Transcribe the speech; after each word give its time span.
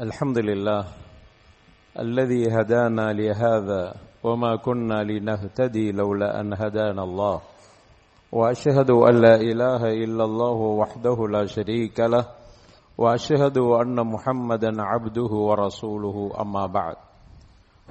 الحمد 0.00 0.38
لله 0.38 0.84
الذي 1.98 2.52
هدانا 2.52 3.12
لهذا 3.12 3.94
وما 4.24 4.56
كنا 4.56 5.04
لنهتدي 5.04 5.92
لولا 5.92 6.40
أن 6.40 6.52
هدانا 6.52 7.02
الله. 7.04 7.40
وأشهد 8.32 8.90
أن 8.90 9.14
لا 9.20 9.34
إله 9.40 9.82
إلا 10.04 10.24
الله 10.24 10.58
وحده 10.80 11.16
لا 11.28 11.46
شريك 11.46 12.00
له. 12.00 12.24
وأشهد 12.98 13.58
أن 13.58 13.96
محمدا 14.06 14.82
عبده 14.82 15.32
ورسوله 15.32 16.32
أما 16.40 16.66
بعد. 16.66 16.96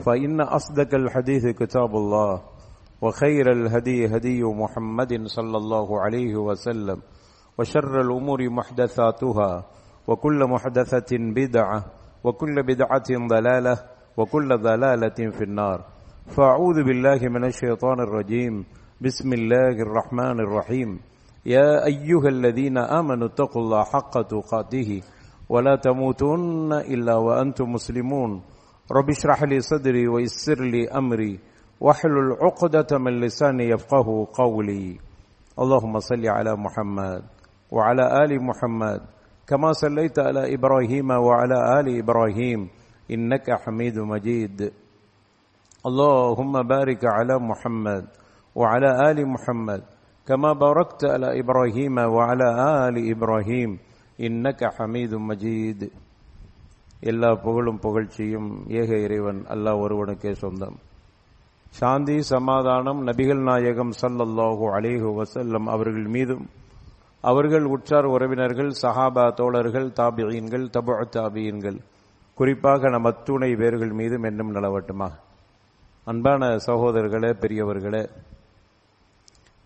فإن 0.05 0.41
أصدق 0.41 0.95
الحديث 0.95 1.45
كتاب 1.57 1.95
الله 1.95 2.41
وخير 3.01 3.51
الهدي 3.51 4.05
هدي 4.15 4.43
محمد 4.43 5.27
صلى 5.27 5.57
الله 5.57 6.01
عليه 6.01 6.35
وسلم 6.35 7.01
وشر 7.59 8.01
الأمور 8.01 8.49
محدثاتها 8.49 9.65
وكل 10.07 10.39
محدثة 10.45 11.11
بدعة 11.11 11.85
وكل 12.23 12.63
بدعة 12.63 13.09
ضلالة 13.27 13.77
وكل 14.17 14.57
ضلالة 14.57 15.19
في 15.31 15.43
النار. 15.43 15.85
فأعوذ 16.25 16.83
بالله 16.83 17.19
من 17.29 17.43
الشيطان 17.45 17.99
الرجيم. 17.99 18.65
بسم 19.01 19.33
الله 19.33 19.75
الرحمن 19.81 20.39
الرحيم. 20.39 20.99
يا 21.45 21.85
أيها 21.85 22.27
الذين 22.27 22.77
آمنوا 22.77 23.27
اتقوا 23.27 23.61
الله 23.61 23.83
حق 23.83 24.21
تقاته 24.21 25.01
ولا 25.49 25.75
تموتن 25.75 26.73
إلا 26.73 27.15
وأنتم 27.15 27.71
مسلمون. 27.71 28.41
رب 28.91 29.09
اشرح 29.09 29.43
لي 29.43 29.59
صدري 29.59 30.07
ويسر 30.07 30.61
لي 30.61 30.89
أمري 30.89 31.39
واحلل 31.81 32.37
عقدة 32.41 32.97
من 32.97 33.19
لساني 33.19 33.69
يفقه 33.69 34.27
قولي. 34.33 34.99
اللهم 35.59 35.99
صل 35.99 36.27
على 36.27 36.55
محمد 36.55 37.23
وعلى 37.71 38.23
آل 38.23 38.43
محمد 38.43 39.01
كما 39.48 39.72
صليت 39.74 40.18
على 40.20 40.54
إبراهيم 40.54 41.10
وعلى 41.10 41.58
آل 41.78 41.86
إبراهيم 41.98 42.60
إنك 43.08 43.46
حميد 43.62 43.96
مجيد 44.12 44.58
اللهم 45.84 46.54
بارك 46.64 47.02
على 47.06 47.34
محمد 47.40 48.04
وعلى 48.56 49.10
آل 49.10 49.18
محمد 49.26 49.82
كما 50.26 50.50
باركت 50.54 51.04
على 51.04 51.28
إبراهيم 51.40 51.96
وعلى 52.08 52.48
آل 52.86 52.96
إبراهيم 53.12 53.70
إنك 54.18 54.60
حميد 54.76 55.12
مجيد 55.30 55.80
எல்லா 57.02 57.28
புகழும் 57.44 57.78
புகழ்ச்சியும் 57.84 58.48
ஏக 58.80 58.90
இறைவன் 59.04 59.38
அல்லாஹ் 59.52 59.78
ஒருவனுக்கே 59.84 60.32
சொந்தம் 60.40 60.74
சாந்தி 61.74 62.16
சமாதானம் 62.30 63.00
நபிகள் 63.08 63.40
நாயகம் 63.48 63.92
சல்லல்லாஹு 64.00 64.64
அலேஹு 64.76 65.10
வசல்லம் 65.20 65.66
அவர்கள் 65.74 66.08
மீதும் 66.16 66.44
அவர்கள் 67.25 67.65
உற்றார் 67.65 68.05
உறவினர்கள் 68.05 68.71
சஹாபா 68.81 69.33
தோழர்கள் 69.33 69.87
தாபியன்கள் 69.99 70.65
தபு 70.77 70.93
தாபியன்கள். 71.15 71.77
குறிப்பாக 72.33 72.89
நம் 72.89 73.03
அத்துணை 73.03 73.55
பேர்கள் 73.55 73.91
மீதும் 73.91 74.23
என்னும் 74.23 74.53
நிலவட்டுமாக. 74.55 75.13
அன்பான 76.03 76.49
சகோதரர்களே 76.65 77.31
பெரியவர்களே 77.41 78.03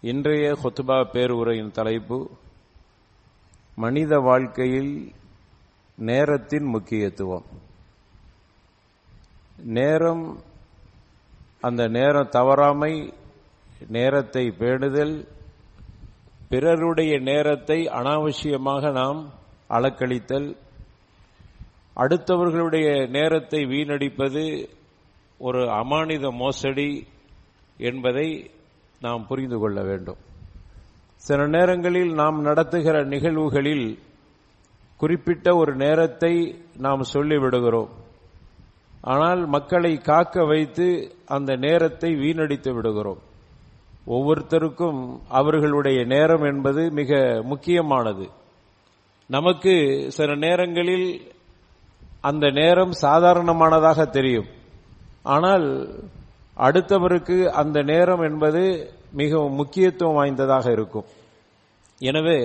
இன்றைய 0.02 0.52
ஹொத்துபா 0.64 0.98
பேருரையின் 1.14 1.72
தலைப்பு 1.72 2.20
மனித 3.76 4.20
வாழ்க்கையில் 4.20 4.94
நேரத்தின் 5.98 6.64
முக்கியத்துவம். 6.64 7.48
நேரம் 9.80 10.24
அந்த 11.62 11.88
நேரம் 11.88 12.30
தவறாமை 12.32 12.94
நேரத்தை 13.88 14.46
பேணுதல் 14.60 15.16
பிறருடைய 16.50 17.20
நேரத்தை 17.20 17.88
அனாவசியமாக 17.88 18.92
நாம் 18.92 19.20
அளக்களித்தல் 19.70 20.58
அடுத்தவர்களுடைய 21.96 23.10
நேரத்தை 23.10 23.66
வீணடிப்பது 23.66 24.70
ஒரு 25.38 25.62
அமானித 25.70 26.32
மோசடி 26.32 27.08
என்பதை 27.78 28.52
நாம் 29.00 29.28
புரிந்து 29.28 29.60
கொள்ள 29.60 29.82
வேண்டும். 29.82 30.18
சில 31.16 31.48
நேரங்களில் 31.48 32.14
நாம் 32.14 32.42
நடத்துகிற 32.42 33.04
நிகழ்வுகளில் 33.04 34.00
குறிப்பிட்ட 34.98 35.56
ஒரு 35.56 35.76
நேரத்தை 35.76 36.34
நாம் 36.78 37.10
சொல்லிவிடுகிறோம். 37.14 37.90
ஆனால் 39.02 39.46
மக்களை 39.46 39.98
காக்க 39.98 40.46
வைத்து 40.46 40.88
அந்த 41.26 41.56
நேரத்தை 41.56 42.16
வீணடித்து 42.16 42.74
விடுகிறோம். 42.74 43.22
ஒவ்வொருத்தருக்கும் 44.10 45.00
அவர்களுடைய 45.28 46.00
நேரம் 46.04 46.44
என்பது 46.44 46.92
மிக 46.92 47.42
முக்கியமானது. 47.44 48.26
நமக்கு 49.30 49.74
சில 50.12 50.36
நேரங்களில் 50.36 51.10
அந்த 52.22 52.46
நேரம் 52.50 52.94
சாதாரணமானதாக 53.02 54.06
தெரியும். 54.10 54.50
ஆனால் 55.24 55.68
அடுத்தவருக்கு 56.58 57.38
அந்த 57.62 57.82
நேரம் 57.82 58.22
என்பது 58.22 58.64
மிகவும் 59.14 59.54
முக்கியத்துவம் 59.54 60.16
வாய்ந்ததாக 60.16 60.72
இருக்கும். 60.72 61.08
எனவே 62.00 62.40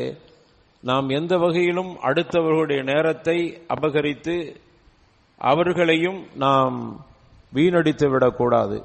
நாம் 0.82 1.08
எந்த 1.08 1.34
வகையிலும் 1.36 1.92
அடுத்தவர்களுடைய 2.02 2.80
நேரத்தை 2.82 3.38
அபகரித்து 3.68 4.36
அவர்களையும் 5.38 6.20
நாம் 6.34 6.76
வீணடித்து 7.52 8.10
விடக்கூடாது. 8.10 8.78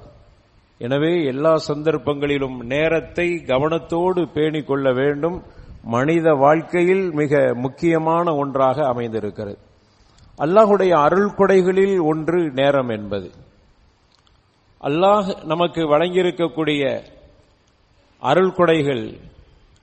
எனவே 0.80 1.24
எல்லா 1.24 1.58
சந்தர்ப்பங்களிலும் 1.68 2.58
நேரத்தை 2.64 3.28
கவனத்தோடு 3.46 4.32
பேணிக் 4.34 4.68
கொள்ள 4.68 4.94
வேண்டும். 4.94 5.44
மனித 5.84 6.34
வாழ்க்கையில் 6.34 7.12
மிக 7.12 7.54
முக்கியமான 7.56 8.36
ஒன்றாக 8.36 8.88
அமைந்திருக்கிறது. 8.88 9.58
அல்லாஹுடைய 10.38 10.90
அருள் 10.90 11.32
கொடைகளில் 11.38 12.02
ஒன்று 12.02 12.52
நேரம் 12.52 12.90
என்பது. 12.90 13.30
அல்லாஹ் 14.84 15.46
நமக்கு 15.46 15.82
வழங்கியிருக்கக்கூடிய 15.82 16.84
அருள் 18.20 18.54
கொடைகள் 18.58 19.20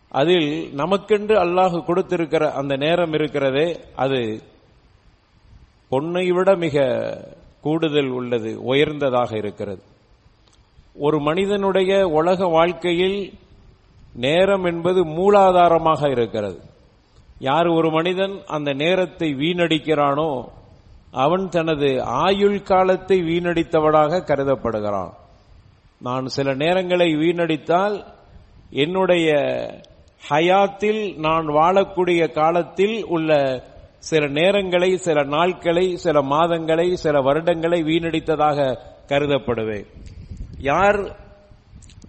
அதில் 0.09 0.51
நமக்கென்று 0.75 1.34
அல்லாஹ் 1.45 1.84
கொடுத்திருக்கிற 1.84 2.53
அந்த 2.53 2.77
நேரம் 2.77 3.13
இருக்கிறதே 3.13 3.81
அது 3.97 4.21
பொன்னை 5.91 6.27
விட 6.28 6.57
மிக 6.57 6.87
கூடுதல் 7.61 8.11
உள்ளது 8.11 8.63
உயர்ந்ததாக 8.63 9.37
இருக்கிறது. 9.37 9.83
ஒரு 10.99 11.21
மனிதனுடைய 11.21 12.09
உலக 12.09 12.47
வாழ்க்கையில் 12.47 13.33
நேரம் 14.15 14.65
என்பது 14.65 15.05
மூலாதாரமாக 15.07 16.11
இருக்கிறது. 16.11 16.61
யார் 17.39 17.67
ஒரு 17.67 17.91
மனிதன் 17.91 18.45
அந்த 18.47 18.73
நேரத்தை 18.73 19.34
வீணடிக்கிறானோ 19.34 20.49
அவன் 21.11 21.49
தனது 21.49 22.03
ஆயுள் 22.03 22.62
காலத்தை 22.62 23.23
வீணடித்தவனாக 23.23 24.25
கருதப்படுகிறான். 24.25 25.12
நான் 25.99 26.27
சில 26.27 26.55
நேரங்களை 26.55 27.09
வீணடித்தால் 27.17 28.05
என்னுடைய 28.71 29.28
ஹயாத்தில் 30.31 31.19
நான் 31.19 31.47
வாழக்கூடிய 31.49 32.33
காலத்தில் 32.33 33.05
உள்ள 33.05 33.63
சில 33.99 34.27
நேரங்களை 34.27 34.95
சில 34.95 35.23
நாட்களை 35.23 35.97
சில 35.97 36.21
மாதங்களை 36.21 36.93
சில 36.93 37.21
வருடங்களை 37.21 37.81
வீணடித்ததாக 37.83 38.77
கருதப்படுவேன். 39.09 39.87
யார் 40.59 41.17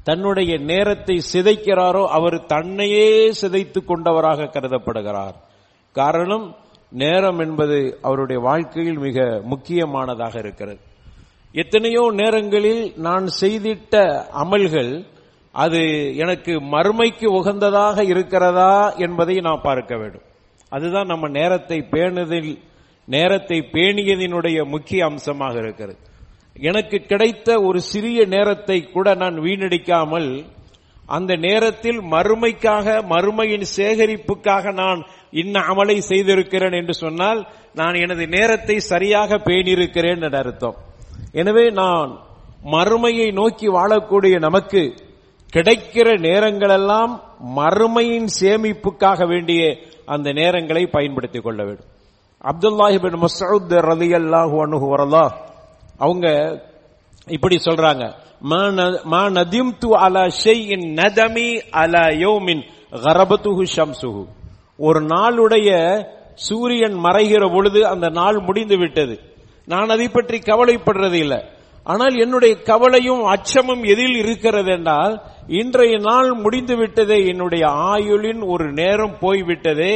தன்னுடைய 0.03 0.57
நேரத்தை 0.57 1.21
சிதைக்கிறாரோ 1.33 2.05
அவர் 2.05 2.45
தன்னையே 2.45 3.33
சிதைத்துக் 3.41 3.87
கொண்டவராக 3.87 4.43
கருதப்படுகிறார். 4.43 5.33
காரணம் 5.91 6.55
நேரம் 6.89 7.39
என்பது 7.39 7.99
அவருடைய 8.01 8.41
வாழ்க்கையில் 8.41 8.97
மிக 8.97 9.41
முக்கியமானதாக 9.43 10.39
இருக்கிறது. 10.39 10.79
எத்தனையோ 11.51 12.11
நேரங்களில் 12.13 12.93
நான் 12.95 13.27
செய்திட்ட 13.41 14.23
அமல்கள் 14.33 15.05
அது 15.51 16.15
எனக்கு 16.15 16.51
மறுமைக்கு 16.51 17.25
உகந்ததாக 17.25 18.03
இருக்கிறதா 18.03 18.93
என்பதை 18.93 19.35
நான் 19.35 19.61
பார்க்க 19.63 19.97
வேண்டும். 19.97 20.21
அதுதான் 20.69 21.05
நம்ம 21.05 21.27
நேரத்தை 21.27 21.87
பேணுதில் 21.91 22.59
நேரத்தை 23.05 23.69
பேணியதினுடைய 23.71 24.65
முக்கிய 24.65 25.05
அம்சமாக 25.05 25.57
இருக்கிறது. 25.57 25.97
எனக்கு 26.59 26.97
கிடைத்த 26.97 27.61
ஒரு 27.61 27.81
சிறிய 27.81 28.25
நேரத்தை 28.25 28.83
கூட 28.83 29.15
நான் 29.15 29.39
வீணடிக்காமல் 29.39 30.45
அந்த 31.05 31.35
நேரத்தில் 31.35 32.01
மறுமைக்காக 32.01 33.03
மறுமையின் 33.09 33.65
சேகரிப்புக்காக 33.77 34.73
நான் 34.73 35.05
இன்ன 35.31 35.59
அமலை 35.59 35.97
செய்திருக்கிறேன் 35.97 36.71
என்று 36.71 36.93
சொன்னால் 36.93 37.47
நான் 37.73 37.93
எனது 37.93 38.27
நேரத்தை 38.27 38.79
சரியாக 38.79 39.35
பேணியிருக்கிறேன் 39.35 40.21
என்ற 40.21 40.37
அர்த்தம். 40.37 40.75
எனவே 41.31 41.69
நான் 41.69 42.19
மறுமையை 42.71 43.31
நோக்கி 43.31 43.67
வாழக்கூடிய 43.69 44.39
நமக்கு 44.39 44.93
கிடைக்கிற 45.53 46.07
நேரங்களெல்லாம் 46.19 47.19
மறுமையின் 47.55 48.27
சேமிப்புக்காக 48.39 49.27
வேண்டிய 49.27 49.77
அந்த 50.05 50.29
நேரங்களை 50.31 50.87
பயன்படுத்திக் 50.91 51.43
கொள்ள 51.43 51.63
வேண்டும். 51.63 51.87
அப்துல்லாஹிபின் 52.43 53.19
மசூத் 53.21 53.73
ரலி 53.89 54.13
அல்லாஹு 54.13 54.61
அனுகு 54.61 54.87
அவங்க 55.99 56.27
இப்படி 57.35 57.57
சொல்றாங்க. 57.67 58.03
மா 59.13 59.21
நதிம் 59.37 59.71
து 59.83 59.89
அலா 60.05 60.23
ஷெய்யின் 60.43 60.85
நதமி 60.99 61.49
அலா 61.81 62.03
யோமின் 62.23 62.63
கரபத்துஹு 63.05 63.63
ஷம்சுஹு. 63.75 64.23
ஒரு 64.87 64.99
நாளுடைய 65.13 65.69
சூரியன் 66.47 66.97
மறைகிற 67.05 67.43
பொழுது 67.53 67.79
அந்த 67.93 68.07
நாள் 68.19 68.37
முடிந்து 68.47 68.77
விட்டது. 68.81 69.15
நான் 69.67 69.93
அதை 69.95 70.07
பற்றி 70.09 70.37
கவலைப்படுறது 70.49 71.17
இல்லை. 71.23 71.39
ஆனால் 71.85 72.15
என்னுடைய 72.23 72.53
கவலையும் 72.69 73.23
அச்சமும் 73.33 73.83
எதில் 73.93 74.17
இருக்கிறது 74.21 74.71
என்றால் 74.75 75.13
இன்றைய 75.59 75.95
நாள் 76.07 76.29
முடிந்து 76.43 76.75
விட்டதே 76.81 77.17
என்னுடைய 77.31 77.65
ஆயுளின் 77.93 78.41
ஒரு 78.53 78.65
நேரம் 78.79 79.15
போய்விட்டதே 79.21 79.95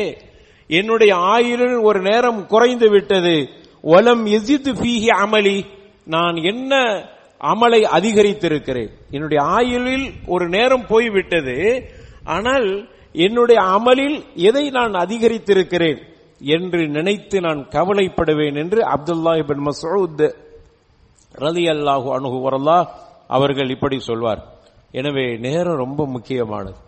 என்னுடைய 0.70 1.14
ஆயுளின் 1.34 1.78
ஒரு 1.90 2.00
நேரம் 2.10 2.42
குறைந்து 2.54 2.88
விட்டது. 2.90 3.36
ஒலம் 3.84 4.24
எசித்து 4.38 4.74
ஃபீஹி 4.80 5.10
அமளி 5.24 5.58
நான் 6.16 6.38
என்ன 6.52 6.74
அமலை 7.42 7.82
அதிகரித்திருக்கிறேன்? 7.98 8.92
என்னுடைய 9.10 9.40
ஆயுளில் 9.58 10.08
ஒரு 10.34 10.46
நேரம் 10.56 10.86
போய்விட்டது 10.88 11.56
ஆனால் 12.36 12.68
என்னுடைய 13.26 13.60
அமலில் 13.78 14.18
எதை 14.50 14.66
நான் 14.78 14.94
அதிகரித்திருக்கிறேன் 15.04 16.00
என்று 16.56 16.82
நினைத்து 16.98 17.38
நான் 17.48 17.62
கவலைப்படுவேன் 17.76 18.58
என்று 18.64 18.80
அப்துல்லா 18.94 19.34
இபின் 19.42 19.66
மசூத் 19.68 20.24
ரதி 21.36 21.66
அல்லாஹு 21.74 22.08
அணுகு 22.18 22.40
வரல்லா 22.46 22.78
அவர்கள் 23.38 23.74
இப்படி 23.76 23.98
சொல்வார். 24.10 24.42
எனவே 25.00 25.26
நேரம் 25.48 25.82
ரொம்ப 25.84 26.02
முக்கியமானது. 26.16 26.80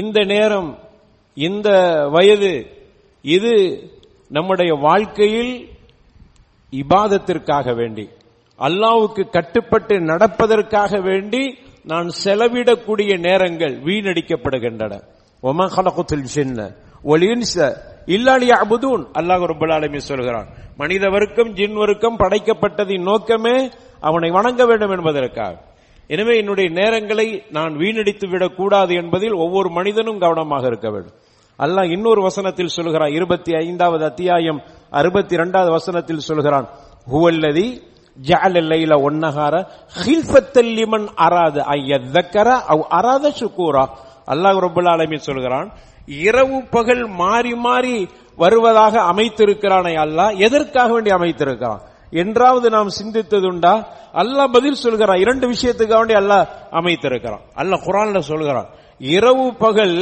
இந்த 0.00 0.18
நேரம் 0.34 0.70
இந்த 1.36 1.68
வயது 2.14 2.54
இது 3.24 3.52
நம்முடைய 4.30 4.72
வாழ்க்கையில் 4.86 5.52
இபாதத்திற்காக 6.72 7.74
வேண்டி 7.80 8.04
அல்லாவுக்கு 8.58 9.22
கட்டுப்பட்டு 9.30 10.00
நடப்பதற்காக 10.00 11.00
வேண்டி 11.00 11.42
நான் 11.84 12.08
செலவிடக்கூடிய 12.24 13.12
நேரங்கள் 13.18 13.74
வீணடிக்கப்படுகின்றன. 13.82 14.94
ஒமா 15.42 15.66
கலகுத்தில் 15.74 16.24
சின்ன 16.24 16.74
ஒலின்ச 17.04 17.54
இல்லாலியா 18.06 18.56
அபுதூன் 18.64 19.02
அல்லாஹ் 19.18 19.44
ரபுல் 19.52 19.72
ஆலமி 19.76 19.96
சொல்கிறான். 19.96 20.48
மனித 20.76 21.08
வர்க்கம் 21.08 21.54
ஜின் 21.54 21.74
வர்க்கம் 21.74 22.18
படைக்கப்பட்டதின் 22.18 23.02
நோக்கமே 23.02 23.70
அவனை 24.00 24.30
வணங்க 24.30 24.66
வேண்டும் 24.66 24.90
என்பதற்காக. 24.90 25.54
எனவே 26.06 26.36
என்னுடைய 26.36 26.70
நேரங்களை 26.70 27.42
நான் 27.50 27.76
வீணடித்து 27.76 28.28
விடக்கூடாது 28.28 28.94
என்பதில் 28.94 29.32
ஒவ்வொரு 29.32 29.70
மனிதனும் 29.70 30.18
கவனமாக 30.18 30.66
இருக்க 30.66 30.90
வேண்டும். 30.90 31.16
அல்லாஹ் 31.58 31.90
இன்னொரு 31.90 32.22
வசனத்தில் 32.22 32.74
சொல்கிறான். 32.76 33.10
இருபத்தி 33.10 33.54
ஐந்தாவது 33.54 34.04
அத்தியாயம் 34.04 34.62
அறுபத்தி 34.90 35.34
இரண்டாவது 35.34 35.70
வசனத்தில் 35.70 36.26
சொல்கிறான். 36.28 36.68
ஹுவல்லதி 37.12 37.68
ஜஅல 38.18 38.62
லைல 38.72 38.92
ஒன்னஹார 39.06 39.54
ஹில்ஃபத்தல் 40.02 40.72
லிமன் 40.78 41.06
அராத 41.26 41.56
ஐயதக்கர 41.76 42.48
அவ் 42.74 42.82
அராத 42.98 43.32
சுக்கூரா 43.40 43.84
அல்லாஹ் 44.32 44.58
ரப்பல் 44.66 44.88
ஆலமீன் 44.94 45.26
சொல்கிறான் 45.28 45.68
இரவு 46.26 46.58
பகல் 46.70 47.04
மாறி 47.22 47.54
மாறி 47.66 48.08
வருவதாக 48.36 48.94
அமைத்திருக்கிறானே 49.12 49.94
அல்லாஹ் 50.04 50.36
எதற்காக 50.46 50.88
வேண்டி 50.92 51.10
அமைத்திருக்கிறான்? 51.10 51.80
என்றாவது 52.10 52.70
நாம் 52.70 52.90
சிந்தித்ததுண்டா 53.00 53.74
அல்லாஹ் 54.14 54.52
பதில் 54.52 54.82
சொல்கிறான் 54.84 55.18
இரண்டு 55.18 55.46
விஷயத்துக்காக 55.54 55.98
வேண்டி 56.02 56.14
அல்லாஹ் 56.14 56.44
அமைத்திருக்கிறான். 56.70 57.42
அல்லாஹ் 57.56 57.84
குரான்ல 57.86 58.18
சொல்கிறான் 58.18 58.68
இரவு 58.98 59.46
பகல் 59.64 59.98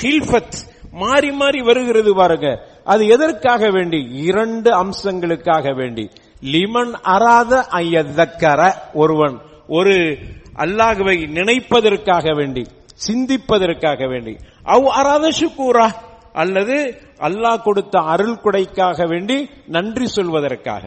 ஹில்ஃபத் 0.00 0.58
மாறி 0.92 1.30
மாறி 1.32 1.60
வருகிறது 1.62 2.14
பாருங்க. 2.14 2.48
அது 2.84 3.06
எதற்காக 3.06 3.70
வேண்டி? 3.70 4.00
இரண்டு 4.12 4.70
அம்சங்களுக்காக 4.82 5.74
வேண்டி. 5.74 6.10
லிமன் 6.42 6.92
அராத 7.02 7.66
ஐயதக்கர 7.70 8.74
ஒருவன். 8.94 9.38
ஒரு 9.68 10.18
அல்லாஹுவை 10.56 11.26
நினைப்பதற்காக 11.26 12.34
வேண்டி 12.34 12.66
சிந்திப்பதற்காக 13.08 14.08
வேண்டி. 14.08 14.36
அவ் 14.62 14.86
அராத 14.88 15.28
சுக்கூரா 15.28 15.90
அல்லது 16.32 17.00
அல்லாஹ் 17.20 17.62
கொடுத்த 17.62 17.98
அருள் 17.98 18.38
கொடைக்காக 18.44 19.08
வேண்டி 19.08 19.50
நன்றி 19.66 20.06
சொல்வதற்காக. 20.16 20.80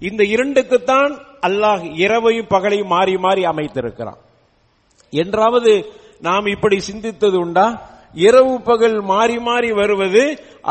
இந்த 0.00 0.24
இரண்டுக்குத்தான் 0.24 1.18
அல்லாஹ் 1.42 1.82
இரவையும் 1.96 2.48
பகலையும் 2.50 2.86
மாறி 2.86 3.16
மாறி 3.16 3.44
அமைத்திருக்கிறான். 3.44 4.16
என்றாவது 5.10 5.86
நாம் 6.20 6.46
இப்படி 6.46 6.80
சிந்தித்தது 6.92 7.34
உண்டா? 7.34 7.93
இரவு 8.14 8.54
பகல் 8.62 9.00
மாறி 9.00 9.38
மாறி 9.38 9.70
வருவது 9.72 10.24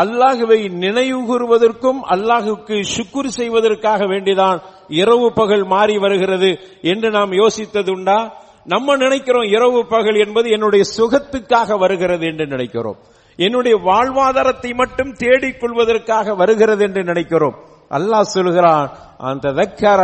அல்லாஹுவை 0.04 0.60
நினைவு 0.84 1.20
கூறுவதற்கும் 1.30 2.00
அல்லாஹுக்கு 2.14 2.76
சுக்குர் 2.96 3.36
செய்வதற்காக 3.40 4.06
வேண்டிதான் 4.06 4.60
இரவு 4.88 5.28
பகல் 5.34 5.64
மாறி 5.64 5.98
வருகிறது 5.98 6.52
என்று 6.82 7.10
நாம் 7.12 7.32
யோசித்தது 7.32 7.92
உண்டா 7.92 8.20
நம்ம 8.66 8.96
நினைக்கிறோம் 8.96 9.44
இரவு 9.44 9.86
பகல் 9.86 10.16
என்பது 10.16 10.50
என்னுடைய 10.50 10.84
சுகத்துக்காக 10.98 11.78
வருகிறது 11.78 12.26
என்று 12.26 12.46
நினைக்கிறோம். 12.48 12.98
என்னுடைய 13.40 13.76
வாழ்வாதாரத்தை 13.78 14.72
மட்டும் 14.76 15.12
தேடிக் 15.14 15.60
கொள்வதற்காக 15.60 16.36
வருகிறது 16.36 16.84
என்று 16.84 17.04
நினைக்கிறோம். 17.04 17.56
அல்லாஹ் 17.92 18.34
சொல்கிறான் 18.36 18.88
அந்த 19.18 19.52
தக்கர 19.52 20.02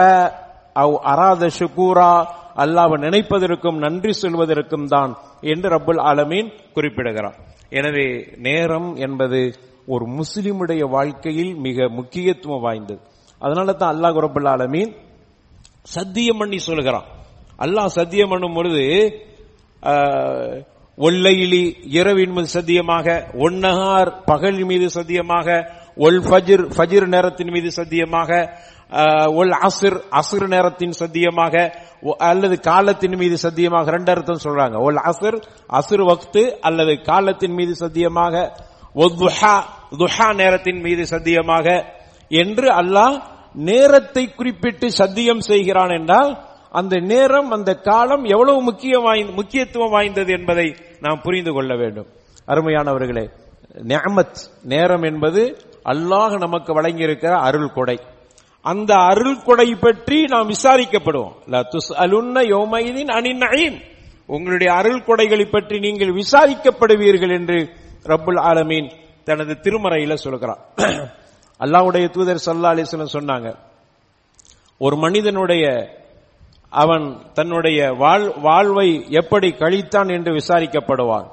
அவ் 0.74 0.96
அராத 1.04 1.50
சுக்கூரா 1.60 2.14
அல்லாவை 2.64 2.96
நினைப்பதற்கும் 3.06 3.78
நன்றி 3.86 4.14
சொல்வதற்கும் 4.22 4.88
தான் 4.94 5.12
என்று 5.52 5.68
ரப்புல் 5.76 6.02
ஆலமீன் 6.10 6.50
குறிப்பிடுகிறான் 6.76 7.38
எனவே 7.80 8.08
நேரம் 8.48 8.90
என்பது 9.06 9.40
ஒரு 9.88 10.06
முஸ்லிமுடைய 10.18 10.82
வாழ்க்கையில் 10.96 11.54
மிக 11.66 11.88
முக்கியத்துவம் 12.00 12.66
வாய்ந்தது. 12.66 13.02
அதனால 13.42 13.74
தான் 13.74 13.92
அல்லாஹ் 13.94 14.20
ரபுல் 14.26 14.50
ஆலமீன் 14.54 14.92
சத்தியம் 15.96 16.40
பண்ணி 16.42 16.60
சொல்கிறான். 16.68 17.08
அல்லாஹ் 17.60 17.96
சத்தியம் 18.00 18.32
பண்ணும் 18.34 18.58
பொழுது 18.58 18.84
ஒல்லையிலி 20.98 21.64
இரவின் 21.98 22.34
மீது 22.36 22.50
சத்தியமாக 22.58 23.08
ஒன்னகார் 23.46 24.10
பகல் 24.30 24.58
மீது 24.72 24.88
சத்தியமாக 24.98 25.48
ஒல் 26.06 26.20
ஃபஜிர் 26.26 26.64
ஃபஜிர் 26.76 27.08
நேரத்தின் 27.14 27.52
மீது 27.56 27.70
சத்தியமாக 27.80 28.32
ஒல் 29.40 29.54
அசிர் 29.68 29.98
அசிர் 30.20 30.48
நேரத்தின் 30.56 30.96
சத்தியமாக 31.02 31.56
அல்லது 32.18 32.60
காலத்தின் 32.60 33.16
மீது 33.16 33.38
சத்தியமாக 33.38 33.92
ரெண்டு 33.92 34.12
அர்த்தம் 34.12 34.44
சொல்றாங்க. 34.44 34.76
ஒல் 34.88 35.00
அசுர் 35.12 35.38
அசுர் 35.80 36.04
வக்து 36.12 36.44
அல்லது 36.60 37.02
காலத்தின் 37.02 37.54
மீது 37.54 37.76
சத்தியமாக 37.76 38.36
துஹா 40.00 40.28
நேரத்தின் 40.36 40.80
மீது 40.82 41.04
சத்தியமாக 41.06 41.68
என்று 42.30 42.68
அல்லாஹ் 42.82 43.18
நேரத்தை 43.54 44.24
குறிப்பிட்டு 44.34 44.88
சத்தியம் 44.92 45.40
செய்கிறான் 45.40 45.90
என்றால் 45.90 46.32
அந்த 46.70 46.96
நேரம் 47.00 47.50
அந்த 47.52 47.72
காலம் 47.74 48.24
எவ்வளவு 48.24 48.62
முக்கிய 48.62 49.00
முக்கியத்துவம் 49.36 49.90
வாய்ந்தது 49.90 50.32
என்பதை 50.32 50.68
நாம் 51.00 51.22
புரிந்து 51.24 51.52
கொள்ள 51.54 51.76
வேண்டும். 51.76 52.08
அருமையானவர்களே 52.48 53.26
நேமத் 53.92 54.40
நேரம் 54.64 55.04
என்பது 55.04 55.42
அல்லாஹ் 55.86 56.36
நமக்கு 56.38 56.82
வழங்கியிருக்கிற 56.82 57.32
அருள் 57.48 57.72
கொடை. 57.72 57.98
அந்த 58.66 58.92
அருள் 59.12 59.44
கொடை 59.44 59.70
பற்றி 59.84 60.18
நாம் 60.34 60.50
விசாரிக்கப்படுவோம். 60.56 61.36
அலுன்ன 62.04 62.38
யோமைதின் 62.54 63.12
அணிநயீம் 63.18 63.78
உங்களுடைய 64.36 64.70
அருள் 64.80 65.06
கொடைகளை 65.08 65.46
பற்றி 65.50 65.78
நீங்கள் 65.80 66.12
விசாரிக்கப்படுவீர்கள் 66.22 67.34
என்று 67.38 67.58
ரப்புல் 68.12 68.42
ஆலமீன் 68.50 68.90
தனது 69.28 69.54
திருமறையில 69.64 70.14
சொல்கிறார். 70.26 70.62
அல்லாஹ்வுடைய 71.60 72.06
தூதர் 72.16 72.44
சல்லா 72.46 72.74
அலிஸ்லம் 72.74 73.16
சொன்னாங்க 73.18 73.48
ஒரு 74.82 74.96
மனிதனுடைய 74.98 75.66
அவன் 76.72 77.06
தன்னுடைய 77.34 77.80
வாழ்வை 78.48 78.90
எப்படி 79.22 79.50
கழித்தான் 79.62 80.10
என்று 80.16 80.32
விசாரிக்கப்படுவான் 80.40 81.28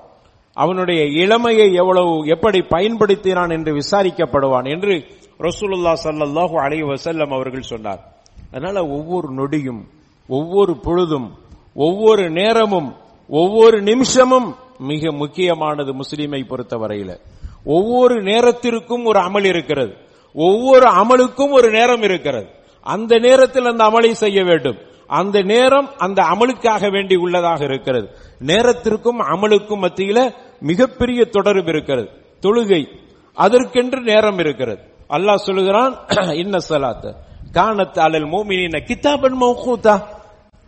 அவனுடைய 0.57 1.00
இளமையை 1.23 1.69
எவ்வளவு 1.81 2.12
எப்படி 2.35 2.61
பயன்படுத்தினான் 2.75 3.53
என்று 3.57 3.73
விசாரிக்கப்படுவான் 3.81 4.69
என்று 4.75 4.95
ரசூலுல்லா 5.38 5.93
சல்லாஹூ 6.05 6.59
அலி 6.59 6.83
வசல்லம் 6.83 7.35
அவர்கள் 7.35 7.61
சொன்னார். 7.61 8.12
அதனால 8.50 8.87
ஒவ்வொரு 8.87 9.28
நொடியும் 9.35 9.85
ஒவ்வொரு 10.28 10.76
பொழுதும் 10.76 11.35
ஒவ்வொரு 11.75 12.31
நேரமும் 12.31 12.97
ஒவ்வொரு 13.28 13.83
நிமிஷமும் 13.83 14.55
மிக 14.78 15.12
முக்கியமானது 15.12 15.95
முஸ்லீமை 15.95 16.45
பொறுத்தவரையில. 16.49 17.21
ஒவ்வொரு 17.64 18.23
நேரத்திற்கும் 18.23 19.05
ஒரு 19.05 19.21
அமல் 19.21 19.45
இருக்கிறது. 19.45 19.95
ஒவ்வொரு 20.35 20.88
அமலுக்கும் 20.88 21.50
ஒரு 21.50 21.71
நேரம் 21.71 22.02
இருக்கிறது. 22.02 22.47
அந்த 22.83 23.19
நேரத்தில் 23.19 23.64
அந்த 23.64 23.85
அமலை 23.85 24.11
செய்ய 24.11 24.45
வேண்டும். 24.45 24.76
அந்த 25.07 25.43
நேரம் 25.43 25.88
அந்த 25.97 26.23
அமலுக்காக 26.23 26.90
வேண்டி 26.90 27.14
உள்ளதாக 27.14 27.64
இருக்கிறது. 27.64 28.09
நேரத்திற்கும் 28.38 29.21
அமலுக்கும் 29.21 29.87
மத்தியில 29.87 30.35
மிகப்பெரிய 30.61 31.25
தொடர்பு 31.25 31.69
இருக்கிறது. 31.69 32.09
தொழுகை 32.40 32.87
அதற்கென்று 33.35 34.00
நேரம் 34.00 34.38
இருக்கிறது. 34.38 34.95
அல்லாஹ் 35.11 35.45
சொல்லுகிறான் 35.47 35.95
இன்ன 36.43 36.59
சலாத்த. 36.69 37.15
காணத் 37.53 37.99
அலல் 37.99 38.29
மோமினின 38.31 38.85
கித்தாபன் 38.85 39.41
மௌகூத்தா 39.41 40.03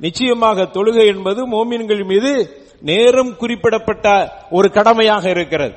நிச்சயமாக 0.01 0.63
தொழுகை 0.63 1.07
என்பது 1.07 1.41
மோமின்கள் 1.49 2.05
மீது 2.05 2.33
நேரம் 2.81 3.37
குறிப்பிடப்பட்ட 3.37 4.07
ஒரு 4.51 4.71
கடமையாக 4.71 5.31
இருக்கிறது. 5.31 5.75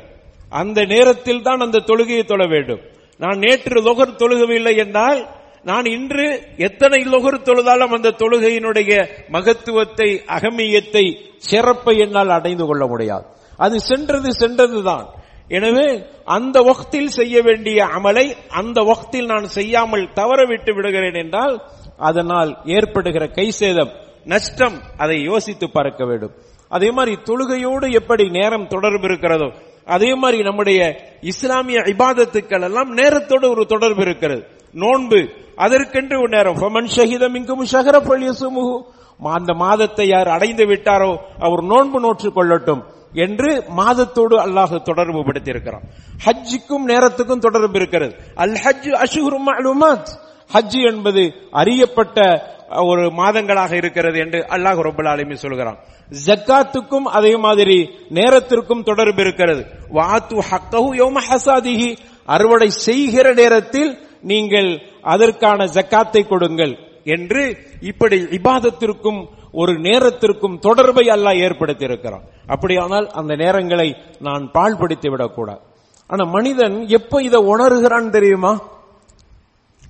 அந்த 0.49 0.85
நேரத்தில் 0.85 1.41
தான் 1.41 1.59
அந்த 1.59 1.79
தொழுகையை 1.79 2.23
தொழ 2.25 2.45
வேண்டும். 2.45 2.81
நான் 3.17 3.37
நேற்று 3.37 3.81
லொகர் 3.81 4.19
தொழுகவில்லை 4.19 4.77
என்றால் 4.77 5.27
நான் 5.63 5.85
இன்று 5.85 6.55
எத்தனை 6.57 7.03
லொகர் 7.03 7.45
தொழுதாலும் 7.47 7.93
அந்த 7.93 8.09
தொழுகையினுடைய 8.09 8.91
மகத்துவத்தை 9.31 10.23
அகமியத்தை 10.27 11.05
சிறப்பை 11.37 11.97
என்னால் 11.97 12.29
அடைந்து 12.29 12.65
கொள்ள 12.65 12.85
முடியாது. 12.85 13.25
அது 13.57 13.79
சென்றது 13.79 14.33
சென்றதுதான். 14.33 15.07
எனவே 15.57 15.87
அந்த 16.35 16.57
வக்தில் 16.69 17.11
செய்ய 17.17 17.35
வேண்டிய 17.47 17.79
அமலை 17.97 18.25
அந்த 18.59 18.79
வக்தில் 18.89 19.31
நான் 19.33 19.47
செய்யாமல் 19.57 20.05
தவறவிட்டு 20.19 20.71
விடுகிறேன் 20.77 21.17
என்றால் 21.23 21.55
அதனால் 22.09 22.51
ஏற்படுகிற 22.75 23.25
கை 23.37 23.47
சேதம் 23.59 23.91
நஷ்டம் 24.31 24.77
அதை 25.03 25.17
யோசித்து 25.31 25.67
பார்க்க 25.77 26.01
வேண்டும். 26.09 26.33
அதே 26.75 26.89
மாதிரி 26.97 27.13
தொழுகையோடு 27.29 27.87
எப்படி 27.99 28.25
நேரம் 28.39 28.71
தொடர்பு 28.73 29.07
இருக்கிறதோ 29.09 29.49
அதே 29.95 30.11
மாதிரி 30.21 30.39
நம்முடைய 30.47 30.79
இஸ்லாமிய 31.31 31.79
இபாதத்துக்கள் 31.93 32.65
எல்லாம் 32.67 32.91
நேரத்தோடு 32.99 33.45
ஒரு 33.53 33.63
தொடர்பு 33.73 34.01
இருக்கிறது. 34.07 34.41
நோன்பு 34.83 35.19
அதற்கென்று 35.65 36.15
ஒரு 36.23 36.31
நேரம். 36.35 36.59
ஃபமன் 36.61 36.89
ஷஹிதம் 36.95 37.35
இங்கும் 37.39 37.63
ஷஹர 37.73 37.95
பள்ளியசுமுகு 38.09 38.75
அந்த 39.37 39.51
மாதத்தை 39.63 40.05
யார் 40.07 40.29
அடைந்து 40.35 40.65
விட்டாரோ 40.71 41.11
அவர் 41.45 41.63
நோன்பு 41.71 41.99
நோற்று 42.05 42.29
கொள்ளட்டும். 42.37 42.83
என்று 43.13 43.63
மாதத்தோடு 43.77 44.37
அல்லாஹ் 44.39 44.81
தொடர்பு 44.81 45.23
படுத்தியிருக்கிறான். 45.23 45.81
ஹஜ்ஜிக்கும் 46.25 46.85
நேரத்துக்கும் 46.87 47.39
தொடர்பு 47.39 47.75
இருக்கிறது. 47.75 48.15
அல் 48.35 48.57
ஹஜ் 48.63 49.03
அஷுஹுரும் 49.03 49.47
மஅலூமாத். 49.47 50.07
ஹஜ் 50.53 50.91
என்பது 50.91 51.33
அறியப்பட்ட 51.51 52.49
ஒரு 52.75 53.01
மாதங்களாக 53.01 53.73
இருக்கிறது 53.73 54.19
என்று 54.19 54.39
அல்லாஹ் 54.39 54.79
ரபுல் 54.81 55.07
ஆலமீன் 55.07 55.33
சொல்கிறான். 55.33 55.77
ஜக்காத்துக்கும் 56.25 57.09
அதே 57.11 57.35
மாதிரி 57.35 57.89
நேரத்திற்கும் 58.09 58.83
தொடர்பு 58.83 59.21
இருக்கிறது. 59.21 59.65
வாத்து 59.89 60.35
ஹக்கஹு 60.35 60.93
யோம 60.95 61.19
ஹசாதிஹி. 61.31 61.97
அறுவடை 62.25 62.69
செய்கிற 62.69 63.33
நேரத்தில் 63.33 64.07
நீங்கள் 64.21 64.81
அதற்கான 65.01 65.65
ஜக்காத்தை 65.65 66.27
கொடுங்கள். 66.27 66.90
என்று 67.03 67.57
இப்படி 67.81 68.21
இபாதத்திற்கும் 68.21 69.25
ஒரு 69.51 69.79
நேரத்திற்கும் 69.79 70.59
தொடர்பை 70.59 71.07
அல்லாஹ் 71.07 71.43
ஏற்படுத்தி 71.43 71.83
இருக்கிறான் 71.83 72.21
அப்படியானால் 72.47 73.07
அந்த 73.07 73.35
நேரங்களை 73.35 73.95
நான் 74.19 74.51
பாழ்படுத்தி 74.53 75.09
விடக்கூடாது. 75.09 75.59
ஆனா 76.07 76.29
மனிதன் 76.29 76.87
எப்ப 76.87 77.21
இதை 77.21 77.41
உணர்கிறான் 77.41 78.09
தெரியுமா? 78.09 78.59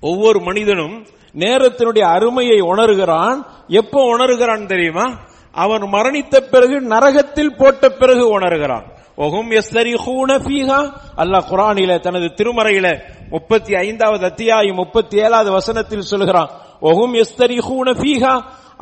ஒவ்வொரு 0.00 0.40
மனிதனும் 0.40 1.06
நேரத்தினுடைய 1.34 2.00
அருமையை 2.00 2.60
உணர்கிறான். 2.60 3.42
எப்போ 3.68 4.16
உணர்கிறான் 4.16 4.66
தெரியுமா? 4.66 5.18
அவன் 5.52 5.82
மரணித்த 5.82 6.40
பிறகு 6.40 6.80
நரகத்தில் 6.80 7.56
போட்ட 7.56 7.88
பிறகு 7.88 8.40
உணர்கிறான். 8.40 8.84
ஒகும் 9.16 9.50
எஸ்தரிஹூன 9.50 10.38
ஃபீஹா. 10.38 10.92
அல்லாஹ் 11.16 11.48
குரானில 11.50 12.00
தனது 12.00 12.24
திருமறையில 12.24 13.02
முப்பத்தி 13.30 13.74
ஐந்தாவது 13.74 14.24
அத்தியாயம் 14.24 14.74
முப்பத்தி 14.74 15.18
ஏழாவது 15.18 15.50
வசனத்தில் 15.50 16.00
சொல்கிறான். 16.00 16.50
ஒகும் 16.90 17.14
எஸ்தரிஹூன 17.14 17.88
ஃபீஹா 18.00 18.34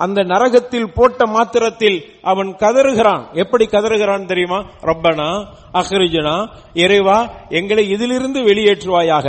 அந்த 0.04 0.20
நரகத்தில் 0.22 0.92
போட்ட 0.94 1.26
மாத்திரத்தில் 1.26 1.98
அவன் 2.22 2.50
கதறுகிறான். 2.62 3.24
எப்படி 3.32 3.64
கதறுகிறான் 3.66 4.28
தெரியுமா? 4.30 4.58
ரப்பனா 4.90 5.30
அஹ்ரிஜனா 5.80 6.36
இறைவா 6.84 7.18
எங்களை 7.58 7.84
இதிலிருந்து 7.88 8.40
வெளியேற்றுவாயாக. 8.40 9.26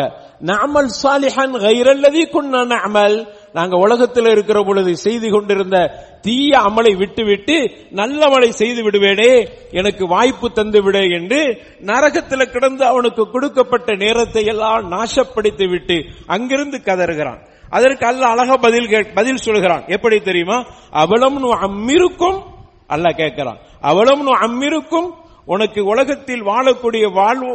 நாமல் 0.52 0.90
சாலிஹன் 1.04 1.56
கைரல்லதி 1.66 2.24
குன்ன 2.36 2.64
நாமல் 2.74 3.18
நாங்க 3.54 3.76
உலகத்தில் 3.78 4.26
இருக்கிற 4.26 4.64
பொழுது 4.64 4.96
செய்து 4.96 5.32
கொண்டிருந்த 5.32 5.78
தீய 6.22 6.60
அமலை 6.60 6.98
விட்டுவிட்டு 6.98 7.56
நல்லவளை 7.92 8.50
செய்து 8.50 8.82
விடுவேனே 8.84 9.32
எனக்கு 9.72 10.08
வாய்ப்பு 10.08 10.52
தந்து 10.52 10.84
விடு 10.84 11.02
என்று 11.10 11.40
நரகத்தில் 11.82 12.52
கிடந்து 12.52 12.86
அவனுக்கு 12.86 13.30
கொடுக்கப்பட்ட 13.30 13.96
நேரத்தை 13.96 14.46
எல்லாம் 14.46 14.92
நாசப்படுத்தி 14.92 15.70
விட்டு 15.70 15.98
அங்கிருந்து 16.28 16.78
கதறுகிறான். 16.78 17.42
அதற்கு 17.70 18.06
அல்ல 18.06 18.28
அழகா 18.28 18.56
பதில் 18.56 19.14
பதில் 19.14 19.44
சொல்கிறான். 19.48 19.84
எப்படி 19.88 20.20
தெரியுமா? 20.20 20.66
அவளும் 20.92 21.38
அம்மிருக்கும் 21.68 22.40
அல்ல 22.88 23.10
கேட்கிறான். 23.10 23.60
அவளும் 23.82 24.26
அம்மிருக்கும் 24.28 25.10
உனக்கு 25.46 25.86
உலகத்தில் 25.86 26.44
வாழக்கூடிய 26.44 27.14
வாழ்வு 27.14 27.52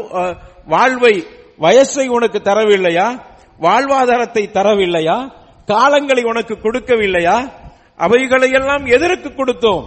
வாழ்வை 0.67 1.15
வயசை 1.61 2.07
உனக்கு 2.09 2.38
தரவில்லையா? 2.45 3.09
வாழ்வாதாரத்தை 3.61 4.45
தரவில்லையா? 4.57 5.19
காலங்களை 5.67 6.25
உனக்கு 6.25 6.55
கொடுக்கவில்லையா? 6.55 7.53
அவைகளையெல்லாம் 7.99 8.87
எதற்கு 8.87 9.29
கொடுத்தோம்? 9.29 9.85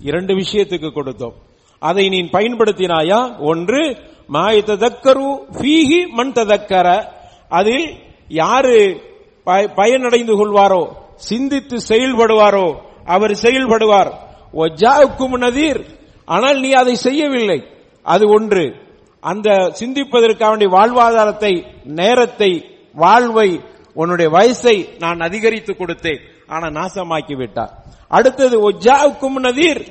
இரண்டு 0.00 0.34
விஷயத்துக்கு 0.34 0.90
கொடுத்தோம். 0.90 1.32
அதை 1.78 2.08
நீ 2.08 2.20
பயன்படுத்தினாயா? 2.22 3.38
ஒன்று 3.38 3.96
மாய் 4.26 4.62
ததக்கரு 4.66 5.38
ஃபீஹி 5.52 6.08
மண் 6.08 6.28
ததக்கர. 6.28 7.04
அதில் 7.48 7.98
யாரு 8.28 9.00
பயனடைந்து 9.46 10.36
கொள்வாரோ? 10.36 10.88
சிந்தித்து 11.16 11.76
செயல்படுவாரோ? 11.88 12.74
அவர் 13.04 13.30
செயல்படுவார். 13.30 14.12
ஒஜாவுக்கும் 14.52 15.38
நதீர். 15.38 15.84
ஆனால் 16.24 16.60
நீ 16.60 16.72
அதை 16.72 16.94
செய்யவில்லை. 16.94 17.64
அது 18.02 18.28
ஒன்று. 18.28 18.74
அந்த 19.20 19.50
சிந்திப்பதற்காக 19.78 20.48
வேண்டிய 20.48 20.70
வாழ்வாதாரத்தை 20.70 21.64
நேரத்தை 21.84 22.78
வாழ்வை 22.94 23.60
உன்னுடைய 23.94 24.28
வயசை 24.36 24.76
நான் 24.98 25.20
அதிகரித்து 25.26 25.72
கொடுத்தேன். 25.72 26.20
ஆனா 26.46 26.66
நாசமாக்கி 26.78 27.34
விட்டார். 27.36 27.72
அடுத்தது 28.08 28.56
ஒஜாவுக்கும் 28.70 29.38
நதீர் 29.46 29.82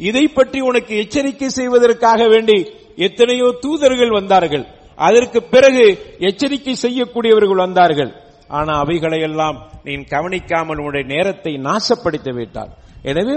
இதை 0.00 0.24
பற்றி 0.28 0.60
உனக்கு 0.60 0.92
எச்சரிக்கை 1.02 1.48
செய்வதற்காக 1.58 2.20
வேண்டி 2.28 2.58
எத்தனையோ 3.06 3.48
தூதர்கள் 3.64 4.12
வந்தார்கள். 4.18 4.64
அதற்கு 4.98 5.40
பிறகு 5.42 5.84
எச்சரிக்கை 6.28 6.74
செய்யக்கூடியவர்கள் 6.82 7.64
வந்தார்கள். 7.66 8.12
ஆனா 8.48 8.72
அவைகளை 8.82 9.20
எல்லாம் 9.20 9.56
நீ 9.84 9.94
கவனிக்காமல் 10.14 10.80
உன்னுடைய 10.82 11.04
நேரத்தை 11.14 11.52
நாசப்படுத்தி 11.68 12.32
விட்டார். 12.34 12.70
எனவே 13.10 13.36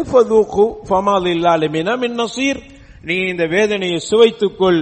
நீ 3.10 3.16
இந்த 3.32 3.46
வேதனையை 3.46 4.00
சுவைத்துக்கொள். 4.10 4.80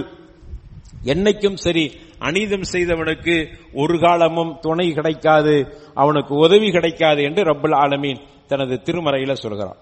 என்னைக்கும் 1.12 1.58
சரி 1.64 1.84
அநீதம் 2.20 2.62
செய்தவனுக்கு 2.72 3.46
ஒரு 3.72 3.98
காலமும் 3.98 4.58
துணை 4.60 4.92
கிடைக்காது 4.92 5.80
அவனுக்கு 5.94 6.34
உதவி 6.34 6.70
கிடைக்காது 6.70 7.22
என்று 7.22 7.42
ரப்பல் 7.42 7.74
ஆலமீன் 7.74 8.20
தனது 8.48 8.80
திருமறையில 8.84 9.32
சொல்கிறான். 9.32 9.76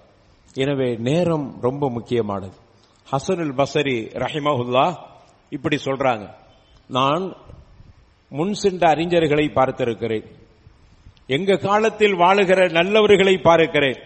எனவே 0.54 0.96
நேரம் 0.96 1.58
ரொம்ப 1.60 1.90
முக்கியமானது. 1.90 2.56
ஹசனுல் 3.12 3.62
பசரி 3.62 3.96
ரஹிமஹுல்லா 4.14 4.94
இப்படி 5.48 5.78
சொல்றாங்க. 5.84 6.30
நான் 6.88 7.36
முன் 8.28 8.54
சென்ற 8.54 8.94
அறிஞர்களை 8.94 9.48
பார்த்திருக்கிறேன். 9.48 10.24
எங்க 11.26 11.56
காலத்தில் 11.56 12.14
வாழுகிற 12.14 12.70
நல்லவர்களை 12.70 13.42
பார்க்கிறேன். 13.42 13.96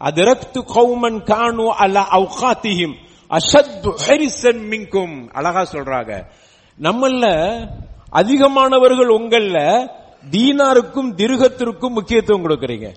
அதிரக்து 0.00 0.60
கௌமன் 0.74 1.22
கானு 1.22 1.66
அல 1.66 2.00
அவுகாத்திஹிம் 2.00 2.94
அஷத்து 3.30 3.96
மின்கும். 4.42 5.28
அழகா 5.28 5.62
சொல்றாங்க. 5.62 6.24
நம்மள 6.80 7.24
அதிகமானவர்கள் 8.10 9.10
உங்கள 9.18 9.56
தீனாருக்கும் 10.30 11.14
திருகத்திற்கும் 11.16 11.92
முக்கியத்துவம் 11.92 12.44
கொடுக்கறீங்க. 12.44 12.88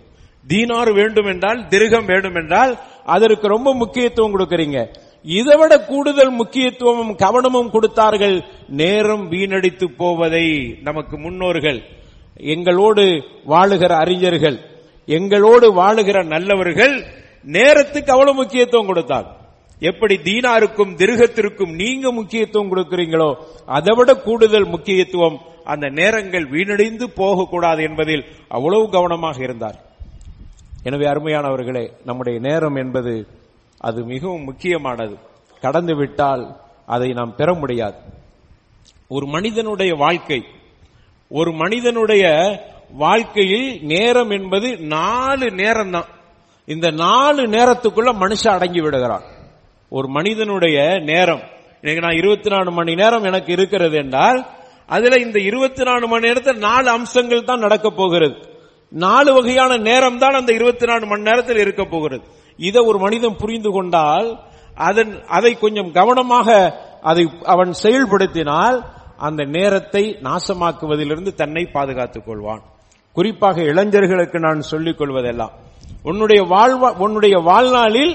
தீனார் 0.47 0.93
வேண்டும் 0.93 1.25
என்றால் 1.25 1.67
திருகம் 1.67 2.05
வேண்டும் 2.05 2.35
என்றால் 2.35 2.77
அதற்கு 3.05 3.47
ரொம்ப 3.47 3.73
முக்கியத்துவம் 3.73 4.39
கொடுக்கறீங்க. 4.39 4.87
இதை 5.23 5.57
விட 5.57 5.79
கூடுதல் 5.79 6.31
முக்கியத்துவமும் 6.31 7.15
கவனமும் 7.15 7.69
கொடுத்தார்கள் 7.69 8.43
நேரம் 8.67 9.31
வீணடித்து 9.31 9.87
போவதை 9.97 10.77
நமக்கு 10.83 11.19
முன்னோர்கள் 11.19 11.79
எங்களோடு 12.35 13.03
வாழுகிற 13.47 13.91
அறிஞர்கள் 14.03 14.57
எங்களோடு 15.05 15.67
வாழுகிற 15.75 16.25
நல்லவர்கள் 16.25 17.03
நேரத்துக்கு 17.43 18.11
அவ்வளவு 18.11 18.35
முக்கியத்துவம் 18.35 18.85
கொடுத்தார். 18.85 19.40
எப்படி 19.89 20.15
தீனாருக்கும் 20.15 20.91
திருகத்திற்கும் 21.01 21.73
நீங்க 21.81 22.11
முக்கியத்துவம் 22.11 22.71
கொடுக்கிறீங்களோ 22.71 23.29
அதை 23.77 23.93
விட 23.97 24.11
கூடுதல் 24.25 24.67
முக்கியத்துவம் 24.73 25.37
அந்த 25.63 25.85
நேரங்கள் 25.99 26.45
வீணடைந்து 26.49 27.05
போகக்கூடாது 27.19 27.81
என்பதில் 27.83 28.23
அவ்வளவு 28.47 28.85
கவனமாக 28.89 29.37
இருந்தார். 29.43 29.77
எனவே 30.83 31.05
அருமையானவர்களே 31.05 31.85
நம்முடைய 32.05 32.39
நேரம் 32.39 32.75
என்பது 32.75 33.13
அது 33.87 33.99
மிகவும் 34.03 34.43
முக்கியமானது. 34.43 35.15
கடந்து 35.63 35.95
விட்டால் 35.95 36.43
அதை 36.85 37.09
நாம் 37.19 37.35
பெற 37.35 37.49
முடியாது. 37.53 37.97
ஒரு 39.07 39.25
மனிதனுடைய 39.25 39.91
வாழ்க்கை 40.05 40.39
ஒரு 41.31 41.51
மனிதனுடைய 41.61 42.25
வாழ்க்கையில் 43.03 43.67
நேரம் 43.93 44.31
என்பது 44.37 44.69
நாலு 44.95 45.47
நேரம் 45.51 45.91
தான் 45.91 46.09
இந்த 46.67 46.87
நாலு 47.05 47.41
நேரத்துக்குள்ள 47.55 48.09
மனுஷன் 48.23 48.55
அடங்கி 48.55 48.81
விடுகிறான். 48.81 49.25
ஒரு 49.95 50.07
மனிதனுடைய 50.07 50.99
நேரம். 50.99 51.41
எனக்கு 51.81 52.01
நான் 52.01 52.17
இருபத்தி 52.17 52.49
நாலு 52.49 52.71
மணி 52.71 52.95
நேரம் 52.95 53.23
எனக்கு 53.23 53.51
இருக்கிறது 53.51 53.97
என்றால் 53.97 54.45
அதுல 54.87 55.17
இந்த 55.17 55.39
இருபத்தி 55.39 55.83
நாலு 55.83 56.07
மணி 56.07 56.27
நேரத்தில் 56.27 56.57
நாலு 56.57 56.89
அம்சங்கள் 56.89 57.43
தான் 57.43 57.59
நடக்க 57.59 57.89
போகிறது. 57.89 58.35
நாலு 58.89 59.33
வகையான 59.33 59.77
நேரம் 59.77 60.17
தான் 60.17 60.33
அந்த 60.33 60.53
இருபத்தி 60.53 60.85
நாலு 60.85 61.05
மணி 61.05 61.21
நேரத்தில் 61.21 61.57
இருக்க 61.57 61.83
போகிறது. 61.85 62.23
இதை 62.57 62.85
ஒரு 62.85 62.99
மனிதன் 62.99 63.35
புரிந்து 63.35 63.71
கொண்டால் 63.71 64.39
அதன் 64.75 65.23
அதை 65.27 65.59
கொஞ்சம் 65.59 65.91
கவனமாக 65.91 66.49
அதை 67.01 67.29
அவன் 67.43 67.73
செயல்படுத்தினால் 67.83 68.79
அந்த 69.17 69.43
நேரத்தை 69.43 70.17
நாசமாக்குவதிலிருந்து 70.23 71.33
தன்னை 71.33 71.65
பாதுகாத்துக் 71.65 72.29
கொள்வான். 72.29 72.61
குறிப்பாக 73.13 73.61
இளைஞர்களுக்கு 73.61 74.39
நான் 74.39 74.61
சொல்லிக் 74.61 75.01
கொள்வதெல்லாம். 75.01 75.55
உன்னுடைய 76.03 76.43
வாழ்வா 76.43 76.97
உன்னுடைய 76.97 77.37
வாழ்நாளில் 77.37 78.13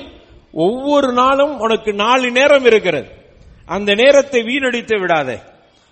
ஒவ்வொரு 0.64 1.12
நாளும் 1.12 1.58
உனக்கு 1.58 1.92
நாலு 1.92 2.30
நேரம் 2.30 2.64
இருக்கிறது. 2.64 3.08
அந்த 3.66 3.94
நேரத்தை 3.94 4.42
வீணடித்து 4.42 5.00
விடாதே. 5.00 5.38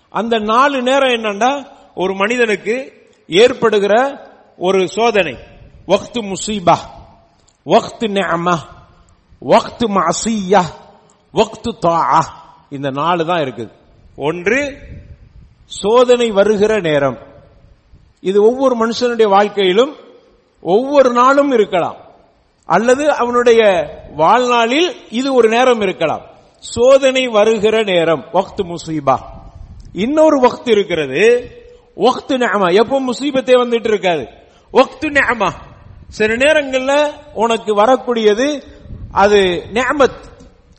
அந்த 0.09 0.39
நாலு 0.39 0.81
நேரம் 0.81 1.09
என்னன்னா 1.09 1.51
ஒரு 1.95 2.13
மனிதனுக்கு 2.13 2.75
ஏற்படுகிற 3.27 3.93
ஒரு 4.57 4.87
சோதனை. 4.87 5.35
வக்து 5.87 6.19
முசீபா 6.21 6.77
வக்து 7.65 8.07
நிஅமா 8.07 8.55
வக்து 9.41 9.87
மசியா 9.97 10.63
வக்து 11.33 11.71
தாஆ 11.81 12.21
இந்த 12.69 12.89
நாலு 12.89 13.25
தான் 13.25 13.39
இருக்குது. 13.39 13.71
ஒன்று 14.15 14.77
சோதனை 15.65 16.31
வருகிற 16.31 16.79
நேரம். 16.79 17.17
இது 18.21 18.43
ஒவ்வொரு 18.43 18.75
மனுஷனுடைய 18.75 19.27
வாழ்க்கையிலும் 19.27 19.95
ஒவ்வொரு 20.61 21.09
நாளும் 21.13 21.51
இருக்கலாம். 21.51 22.03
அல்லது 22.65 23.11
அவனுடைய 23.11 23.61
வாழ்நாளில் 24.15 24.95
இது 25.09 25.33
ஒரு 25.33 25.49
நேரம் 25.49 25.81
இருக்கலாம். 25.81 26.23
சோதனை 26.57 27.27
வருகிற 27.27 27.83
நேரம் 27.83 28.25
வக்து 28.33 28.63
முசீபா. 28.63 29.17
இன்னொரு 29.93 30.37
வக்து 30.39 30.69
இருக்கிறது 30.69 31.51
ஒக்து 31.95 32.37
நேமா 32.37 32.73
எப்போ 32.73 33.01
முசீபத்தே 33.01 33.55
வந்துட்டு 33.63 33.87
இருக்காது. 33.87 34.27
ஒக்து 34.73 35.07
நேமா 35.17 35.49
சில 36.07 36.33
நேரங்கள்ல 36.35 37.11
உனக்கு 37.33 37.75
வரக்கூடியது 37.75 38.61
அது 39.11 39.63
நேமத் 39.73 40.23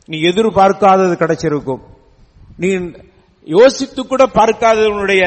நீ 0.05 0.17
எதிர்பார்க்காதது 0.17 1.15
கிடைச்சிருக்கும். 1.21 1.81
நீ 2.57 2.91
யோசித்து 3.45 4.07
கூட 4.07 4.25
பார்க்காதவனுடைய 4.25 4.91
உன்னுடைய 4.91 5.23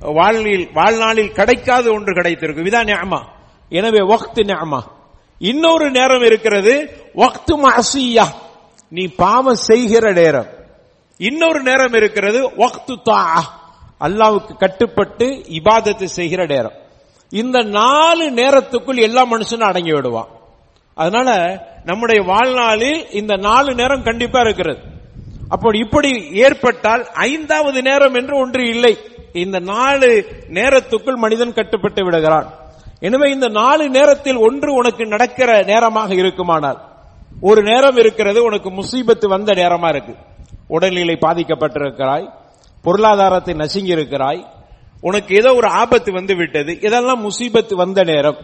வாழ்நாளில் 0.00 0.68
வாழ்நாளில் 0.74 1.32
கிடைக்காத 1.32 1.90
ஒன்று 1.92 2.12
கிடைத்திருக்கும். 2.12 2.64
இதான் 2.64 2.90
நியமா 2.90 3.20
எனவே 3.68 3.98
ஒக்து 3.98 4.42
நியமா 4.50 4.80
இன்னொரு 5.42 5.90
நேரம் 5.90 6.22
இருக்கிறது 6.22 6.90
வக்து 7.14 7.68
மசியா 7.68 8.24
நீ 8.88 9.06
பாவம் 9.06 9.54
செய்கிற 9.54 10.12
நேரம். 10.12 10.46
இன்னொரு 11.16 11.62
நேரம் 11.62 11.92
இருக்கிறது 11.92 12.50
வக்து 12.50 13.02
தா 13.04 13.52
அல்லாவுக்கு 14.00 14.56
கட்டுப்பட்டு 14.56 15.26
இபாதத்தை 15.28 16.04
செய்கிற 16.04 16.46
நேரம். 16.46 16.72
இந்த 17.30 17.62
நாலு 17.62 18.30
நேரத்துக்குள் 18.30 19.00
எல்லா 19.00 19.22
மனுஷனும் 19.22 19.68
அடங்கி 19.68 19.92
விடுவான். 19.92 20.28
அதனால 20.94 21.58
நம்முடைய 21.84 22.22
வாழ்நாளில் 22.22 23.10
இந்த 23.10 23.36
நாலு 23.36 23.74
நேரம் 23.74 24.02
கண்டிப்பா 24.02 24.40
இருக்கிறது. 24.40 24.78
அப்போ 25.48 25.70
இப்படி 25.74 26.30
ஏற்பட்டால் 26.32 27.06
ஐந்தாவது 27.06 27.82
நேரம் 27.82 28.14
என்று 28.14 28.38
ஒன்று 28.38 28.68
இல்லை. 28.68 28.98
இந்த 29.32 29.58
நாலு 29.58 30.26
நேரத்துக்குள் 30.48 31.16
மனிதன் 31.16 31.52
கட்டுப்பட்டு 31.52 32.04
விடுகிறான். 32.04 32.59
எனவே 33.02 33.26
இந்த 33.34 33.48
நாலு 33.48 33.84
நேரத்தில் 33.88 34.38
ஒன்று 34.46 34.70
உனக்கு 34.80 35.04
நடக்கிற 35.06 35.50
நேரமாக 35.70 36.10
இருக்குமானால் 36.14 36.78
ஒரு 37.48 37.60
நேரம் 37.62 37.98
இருக்கிறது 38.02 38.40
உனக்கு 38.48 38.70
முசீபத்து 38.70 39.26
வந்த 39.28 39.50
நேரமா 39.60 39.88
இருக்கு. 39.88 40.14
உடல்நிலை 40.68 41.16
பாதிக்கப்பட்டிருக்கிறாய் 41.26 42.26
பொருளாதாரத்தை 42.84 43.54
நசுங்கி 43.54 43.92
இருக்கிறாய் 43.96 44.40
உனக்கு 45.08 45.32
ஏதோ 45.40 45.50
ஒரு 45.54 45.68
ஆபத்து 45.82 46.10
வந்து 46.12 46.34
விட்டது 46.36 46.72
இதெல்லாம் 46.80 47.20
முசீபத்து 47.26 47.74
வந்த 47.74 48.00
நேரம். 48.04 48.38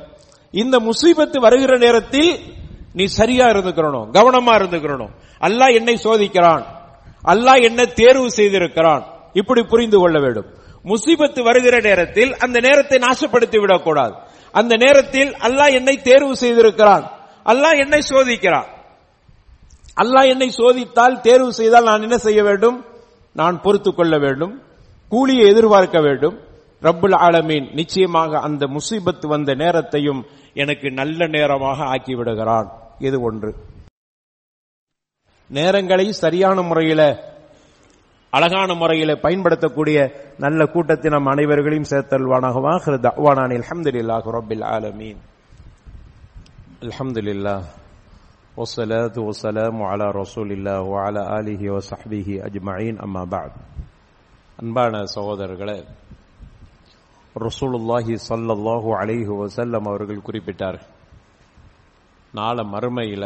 இந்த 0.55 0.77
முசீபத்து 0.79 1.39
வருகிற 1.47 1.73
நேரத்தில் 1.77 2.31
நீ 2.93 3.05
சரியா 3.19 3.47
இருந்துக்கிறணும் 3.47 4.09
கவனமா 4.17 4.53
இருந்துக்கிறணும். 4.59 5.13
அல்லாஹ் 5.41 5.75
என்னை 5.79 5.97
சோதிக்கிறான். 6.05 6.65
அல்லாஹ் 7.33 7.63
என்ன 7.63 7.85
தேர்வு 8.01 8.29
செய்திருக்கிறான். 8.31 9.03
இப்படி 9.33 9.63
புரிந்து 9.63 9.99
கொள்ள 9.99 10.19
வேண்டும். 10.21 10.49
முசீபத்து 10.85 11.41
வருகிற 11.43 11.77
நேரத்தில் 11.81 12.33
அந்த 12.45 12.61
நேரத்தை 12.61 12.99
நாசப்படுத்தி 12.99 13.61
விடக்கூடாது. 13.61 14.15
அந்த 14.57 14.77
நேரத்தில் 14.77 15.33
அல்லாஹ் 15.33 15.73
என்னை 15.73 16.03
தேர்வு 16.03 16.37
செய்திருக்கிறான். 16.37 17.05
அல்லாஹ் 17.45 17.79
என்னை 17.79 18.01
சோதிக்கிறான். 18.09 18.69
அல்லாஹ் 20.01 20.29
என்னை 20.29 20.49
சோதித்தால் 20.51 21.21
தேர்வு 21.21 21.53
செய்தால் 21.53 21.85
நான் 21.85 22.03
என்ன 22.03 22.19
செய்ய 22.19 22.43
வேண்டும்? 22.43 22.85
நான் 23.33 23.61
பொறுத்துக் 23.61 23.97
கொள்ள 23.97 24.19
வேண்டும். 24.19 24.63
கூலியை 25.09 25.49
எதிர்பார்க்க 25.49 26.01
வேண்டும். 26.01 26.41
ரப்புல் 26.83 27.17
ஆலமீன் 27.17 27.75
நிச்சயமாக 27.75 28.39
அந்த 28.39 28.67
முசீபத்து 28.67 29.27
வந்த 29.27 29.55
நேரத்தையும் 29.55 30.27
எனக்கு 30.55 30.91
நல்ல 30.91 31.27
நேரமாக 31.27 31.85
ஆக்கி 31.85 32.15
விடுகிறான் 32.15 32.73
இது 32.99 33.21
ஒன்று. 33.21 33.55
நேரங்களை 35.55 36.11
சரியான 36.11 36.63
முறையில 36.63 37.03
அழகான 38.36 38.70
முறையில 38.76 39.12
பயன்படுத்தக்கூடிய 39.24 39.98
நல்ல 40.40 40.62
கூட்டத்தை 40.74 41.10
நம் 41.14 41.32
அனைவர்களையும் 41.32 41.90
சேர்த்தல்வானாகவாக 41.92 42.98
தவானான் 43.06 43.54
அல்ஹம்துலில்லாஹ் 43.58 44.28
ரப்பில் 44.38 44.66
ஆலமீன் 44.72 45.22
அல்ஹம்துலில்லாஹ் 46.84 47.66
والصلاة 48.58 49.16
والسلام 49.20 49.76
على 49.84 50.08
رسول 50.14 50.50
الله 50.52 50.80
وعلى 50.86 51.22
آله 51.40 51.62
وصحبه 51.72 52.28
أجمعين 52.48 52.96
أما 53.00 53.24
بعد 53.28 53.52
அன்பான 54.60 54.94
சகோதரர்களே 55.14 55.78
ரசூலுல்லாஹி 57.36 58.14
சல்லல்லாஹு 58.22 58.90
அலைஹி 58.98 59.32
வசல்லம் 59.40 59.86
அவர்கள் 59.88 60.26
குறிப்பிட்டார் 60.28 60.80
நாள 62.34 62.58
மறுமையில 62.74 63.24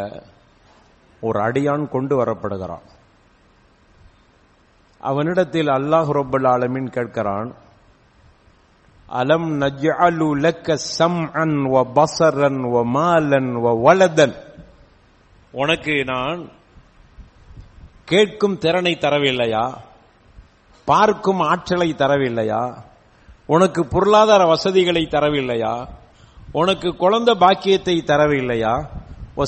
ஒரு 1.22 1.38
அடியான் 1.48 1.86
கொண்டு 1.88 2.14
வரப்படுகிறான் 2.16 2.86
அவனிடத்தில் 5.01 5.69
அல்லாஹ் 5.69 6.09
ரொப்பல் 6.11 6.49
ஆலமின் 6.49 6.91
கேட்கிறான் 6.91 7.51
அலம் 9.09 9.61
நஜ்அலு 9.61 10.29
லக்க 10.41 10.77
சம்அன் 10.99 11.57
வ 11.75 11.85
பஸரன் 11.95 12.61
வ 12.75 12.85
மாலன் 12.85 13.53
வ 13.65 13.83
வலதன்? 13.83 14.35
உனக்கு 15.53 16.05
நான் 16.05 16.41
கேட்கும் 18.05 18.59
திறனை 18.59 18.99
தரவில்லையா? 19.01 19.65
பார்க்கும் 20.85 21.41
ஆற்றலை 21.41 21.95
தரவில்லையா? 21.99 22.63
உனக்கு 23.47 23.87
பொருளாதார 23.87 24.45
வசதிகளை 24.45 25.09
தரவில்லையா? 25.11 25.75
உனக்கு 26.53 26.97
குழந்தை 26.97 27.35
பாக்கியத்தை 27.35 28.05
தரவில்லையா? 28.07 28.75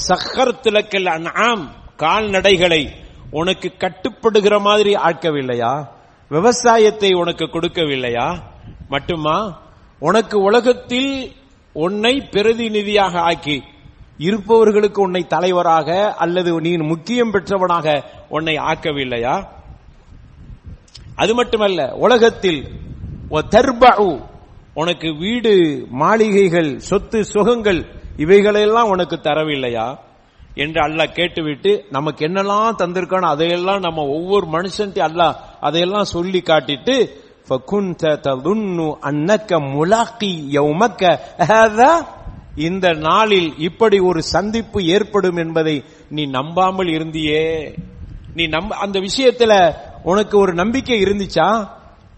சக்கர் 0.08 0.60
திலக்கல் 0.62 1.08
அன்ஆம் 1.08 1.64
கால்நடைகளை 1.96 2.82
உனக்கு 3.32 3.72
கட்டுப்படுகிற 3.78 4.60
மாதிரி 4.60 4.94
ஆட்கவில்லையா 4.94 5.88
விவசாயத்தை 6.30 7.14
உனக்கு 7.14 7.44
கொடுக்கவில்லையா? 7.44 8.38
மட்டுமா? 8.88 9.62
உனக்கு 9.98 10.40
உலகத்தில் 10.40 11.32
உன்னை 11.72 12.28
பிரதிநிதியாக 12.30 13.20
ஆக்கி 13.20 13.62
இருப்பவர்களுக்கு 14.18 15.02
உன்னை 15.02 15.26
தலைவராக 15.26 16.14
அல்லது 16.14 16.60
நீ 16.60 16.76
முக்கியம் 16.76 17.32
பெற்றவனாக 17.32 18.02
உன்னை 18.28 18.54
ஆக்கவில்லையா? 18.58 19.46
அது 21.16 21.34
மட்டுமல்ல 21.34 21.92
உலகத்தில் 21.94 22.80
உனக்கு 24.74 25.14
வீடு 25.14 25.86
மாளிகைகள் 25.90 26.78
சொத்து 26.78 27.24
சுகங்கள் 27.24 27.84
இவைகளெல்லாம் 28.16 28.88
உனக்கு 28.88 29.16
தரவில்லையா? 29.16 29.98
என்று 30.54 30.80
அல்லாஹ் 30.82 31.12
கேட்டுவிட்டு 31.12 31.84
நமக்கு 31.90 32.28
என்னெல்லாம் 32.28 32.74
தந்திருக்கானோ 32.78 33.20
அதையெல்லாம் 33.20 33.80
நம்ம 33.80 34.02
ஒவ்வொரு 34.02 34.46
மனுஷன்ட்டு 34.46 34.98
அல்லாஹ் 34.98 35.34
அதையெல்லாம் 35.60 36.04
சொல்லி 36.04 36.40
காட்டிட்டு 36.40 37.20
அன்னக்க 39.00 39.60
முலாக்கி 39.60 40.48
யௌமக்க 40.52 41.18
இந்த 42.56 42.92
நாளில் 42.92 43.54
இப்படி 43.58 43.98
ஒரு 43.98 44.22
சந்திப்பு 44.22 44.84
ஏற்படும் 44.84 45.36
என்பதை 45.36 45.84
நீ 46.08 46.26
நம்பாமல் 46.26 46.86
இருந்தியே. 46.86 47.74
நீ 48.34 48.46
நம்ப 48.46 48.76
அந்த 48.76 49.00
விஷயத்துல 49.00 49.74
உனக்கு 50.02 50.38
ஒரு 50.38 50.54
நம்பிக்கை 50.54 51.02
இருந்துச்சா? 51.02 51.68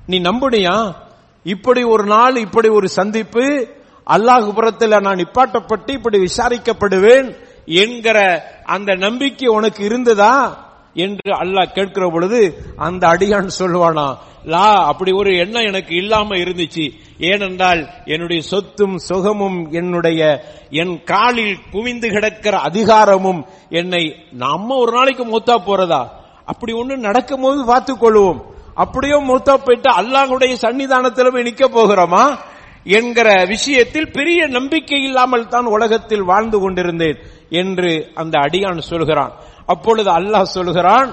நீ 0.07 0.21
நம்புனியா? 0.21 0.95
இப்படி 1.43 1.83
ஒரு 1.83 2.05
நாள் 2.05 2.37
இப்படி 2.37 2.69
ஒரு 2.69 2.89
சந்திப்பு 2.89 3.67
அல்லாஹுபுரத்தில் 4.07 5.01
நான் 5.01 5.17
நிப்பாட்டப்பட்டு 5.17 5.91
இப்படி 5.91 6.19
விசாரிக்கப்படுவேன் 6.19 7.37
என்கிற 7.67 8.19
அந்த 8.65 8.95
நம்பிக்கை 8.95 9.49
உனக்கு 9.49 9.85
இருந்ததா? 9.85 10.63
என்று 10.95 11.33
அல்லாஹ் 11.33 11.73
கேட்கிற 11.73 12.09
பொழுது 12.09 12.59
அந்த 12.77 13.07
அடியான் 13.07 13.49
சொல்லுவானா 13.59 14.15
லா 14.45 14.85
அப்படி 14.85 15.13
ஒரு 15.13 15.37
எண்ணம் 15.37 15.63
எனக்கு 15.63 15.97
இல்லாம 15.97 16.35
இருந்துச்சு. 16.35 16.91
ஏனென்றால் 17.19 17.89
என்னுடைய 18.05 18.43
சொத்தும் 18.43 18.99
சுகமும் 18.99 19.73
என்னுடைய 19.73 20.45
என் 20.71 21.05
காலில் 21.05 21.59
குவிந்து 21.71 22.11
கிடக்கிற 22.11 22.59
அதிகாரமும் 22.59 23.45
என்னை 23.69 24.17
நம்ம 24.33 24.75
ஒரு 24.75 24.93
நாளைக்கு 24.93 25.25
மூத்தா 25.25 25.59
போறதா? 25.67 26.09
அப்படி 26.45 26.73
ஒண்ணு 26.73 26.97
நடக்கும் 26.97 27.41
போது 27.41 27.65
பார்த்துக் 27.65 28.05
கொள்வோம். 28.05 28.41
அப்படியோ 28.75 29.17
மூத்தா 29.17 29.55
போயிட்டு 29.55 29.91
அல்லாஹுடைய 29.91 30.55
சன்னிதானத்தில் 30.55 31.33
போய் 31.33 31.43
நிக்க 31.43 31.65
போகிறோமா? 31.69 32.39
என்கிற 32.85 33.45
விஷயத்தில் 33.45 34.11
பெரிய 34.11 34.47
நம்பிக்கை 34.47 35.03
இல்லாமல் 35.03 35.49
தான் 35.49 35.65
உலகத்தில் 35.65 36.23
வாழ்ந்து 36.23 36.59
கொண்டிருந்தேன். 36.59 37.19
என்று 37.63 37.93
அந்த 38.23 38.35
அடியான் 38.45 38.89
சொல்கிறான். 38.91 39.33
அப்பொழுது 39.73 40.11
அல்லாஹ் 40.19 40.55
சொல்கிறான் 40.57 41.09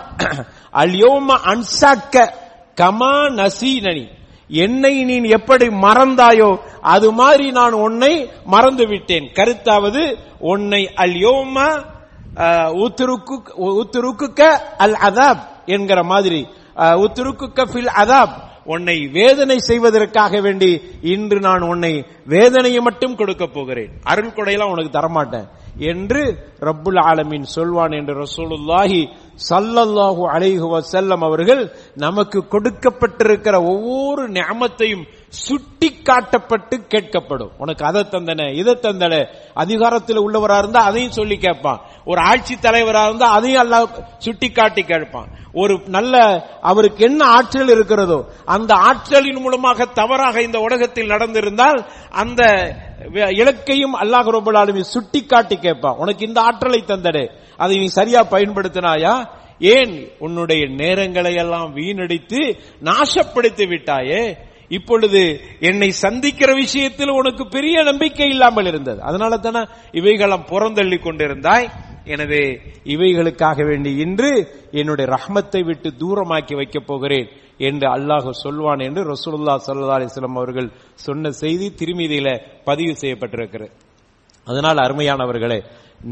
அல்யோம 0.84 1.28
அன்சாக்க 1.52 2.16
கமா 2.82 3.16
நசீனனி. 3.40 4.06
என்னை 4.66 4.94
நீ 5.10 5.16
எப்படி 5.38 5.68
மறந்தாயோ 5.86 6.50
அது 6.94 7.08
மாதிரி 7.20 7.48
நான் 7.60 7.76
உன்னை 7.86 8.14
மறந்து 8.54 8.86
விட்டேன் 8.92 9.28
கருத்தாவது 9.38 10.04
உன்னை 10.52 10.82
அல்யோம 11.06 11.56
உத்துருக்கு 12.84 14.50
அல் 14.86 14.98
அதாப் 15.08 15.42
என்கிற 15.76 16.00
மாதிரி. 16.12 16.42
உத்துருக்குக்க 17.04 17.62
ஃபில் 17.72 17.92
அதாப். 18.04 18.36
உன்னை 18.74 18.96
வேதனை 19.18 19.58
செய்வதற்காக 19.68 20.34
வேண்டி 20.46 20.72
இன்று 21.14 21.40
நான் 21.46 21.64
உன்னை 21.72 21.94
வேதனையை 22.34 22.82
மட்டும் 22.88 23.16
கொடுக்க 23.20 23.46
போகிறேன். 23.48 23.92
அருள் 24.12 24.36
கொடையெல்லாம் 24.36 24.74
உனக்கு 24.74 24.92
தரமாட்டேன். 24.98 25.48
என்று 25.76 26.22
ரப்புல் 26.60 27.00
ஆலமீன் 27.04 27.48
சொல்வான் 27.52 27.92
என்று 27.92 28.14
ரசூலுல்லாஹி 28.16 29.00
சல்லல்லாஹு 29.44 30.24
அலைஹி 30.34 30.82
செல்லம் 30.90 31.24
அவர்கள் 31.24 31.64
நமக்கு 31.98 32.40
கொடுக்கப்பட்டிருக்கிற 32.52 33.56
ஒவ்வொரு 33.66 34.24
ஞாமத்தையும் 34.34 35.06
சுட்டி 35.32 35.90
காட்டப்பட்டு 36.04 36.76
கேட்கப்படும். 36.90 37.52
உனக்கு 37.58 37.86
அதை 37.86 38.02
தந்தன 38.02 38.54
இதை 38.56 38.74
தந்தன. 38.82 39.26
அதிகாரத்தில் 39.54 40.20
உள்ளவரா 40.20 40.58
இருந்தா 40.58 40.84
அதையும் 40.84 41.12
சொல்லி 41.12 41.38
கேட்பான். 41.38 41.82
ஒரு 42.06 42.22
ஆட்சி 42.22 42.56
தலைவரா 42.56 43.04
இருந்தா 43.06 43.30
அதையும் 43.32 43.62
அல்லாஹ் 43.64 43.88
சுட்டி 44.18 44.52
காட்டி 44.52 44.84
கேட்பான். 44.84 45.30
ஒரு 45.54 45.82
நல்ல 45.88 46.16
அவருக்கு 46.62 47.06
என்ன 47.06 47.26
ஆற்றல் 47.26 47.68
இருக்கிறதோ 47.68 48.26
அந்த 48.46 48.74
ஆற்றலின் 48.74 49.42
மூலமாக 49.42 49.86
தவறாக 49.86 50.42
இந்த 50.42 50.60
உலகத்தில் 50.60 51.10
நடந்திருந்தால் 51.10 51.86
அந்த 52.10 52.42
இலக்கையும் 53.14 53.96
அல்லாஹ் 54.02 54.32
ரபுல் 54.38 54.58
ஆலமீன் 54.58 54.94
சுட்டி 54.96 55.26
காட்டி 55.26 55.56
கேட்பான். 55.56 55.96
உனக்கு 55.96 56.28
இந்த 56.28 56.42
ஆற்றலை 56.42 56.84
தந்தடே 56.88 57.30
அதை 57.58 57.78
நீ 57.78 57.86
சரியா 57.86 58.24
பயன்படுத்தினாயா? 58.24 59.28
ஏன் 59.60 60.12
உன்னுடைய 60.20 60.66
நேரங்களை 60.66 61.36
எல்லாம் 61.36 61.76
வீணடித்து 61.76 62.58
நாசப்படுத்தி 62.84 63.68
விட்டாயே? 63.68 64.50
இப்பொழுது 64.78 65.22
என்னை 65.70 65.90
சந்திக்கிற 66.04 66.50
விஷயத்தில் 66.54 67.18
உனக்கு 67.20 67.44
பெரிய 67.48 67.78
நம்பிக்கை 67.84 68.28
இல்லாமல் 68.30 68.66
இருந்தது. 68.66 69.00
அதனால 69.02 69.38
தானே 69.38 69.62
இவைகளெல்லாம் 70.00 70.50
புறந்தள்ளி 70.52 70.98
கொண்டிருந்தாய். 71.08 71.68
எனவே 72.06 72.44
இவைகளுக்காக 72.94 73.66
வேண்டி 73.70 73.92
இன்று 74.06 74.32
என்னுடைய 74.72 75.08
ரஹ்மத்தை 75.16 75.62
விட்டு 75.66 75.90
தூரமாக்கி 76.02 76.56
வைக்கப் 76.56 76.88
போகிறேன் 76.88 77.28
என்று 77.70 77.88
அல்லாஹ் 77.96 78.30
சொல்வான் 78.44 78.80
என்று 78.80 79.02
ரசூலுல்லா 79.14 79.56
சல்லா 79.68 79.98
அலிஸ்லாம் 80.00 80.40
அவர்கள் 80.42 80.70
சொன்ன 81.06 81.32
செய்தி 81.44 81.68
திருமீதியில 81.80 82.30
பதிவு 82.64 82.94
செய்யப்பட்டிருக்கிறது. 83.02 83.72
அதனால் 84.48 84.84
அருமையானவர்களே 84.86 85.60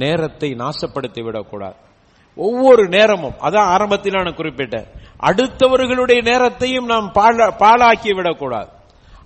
நேரத்தை 0.01 0.49
நாசப்படுத்தி 0.63 1.21
விடக்கூடாது 1.23 1.77
ஒவ்வொரு 2.39 2.87
நேரமும் 2.87 3.33
அதான் 3.41 3.57
ஆரம்பத்தில் 3.57 4.13
நான் 4.13 4.35
குறிப்பிட்டேன். 4.35 4.85
அடுத்தவர்களுடைய 5.23 6.21
நேரத்தையும் 6.21 6.85
நாம் 6.85 7.11
பாழ- 7.13 7.53
பாழாக்கி 7.59 8.15
விடக்கூடாது. 8.15 8.67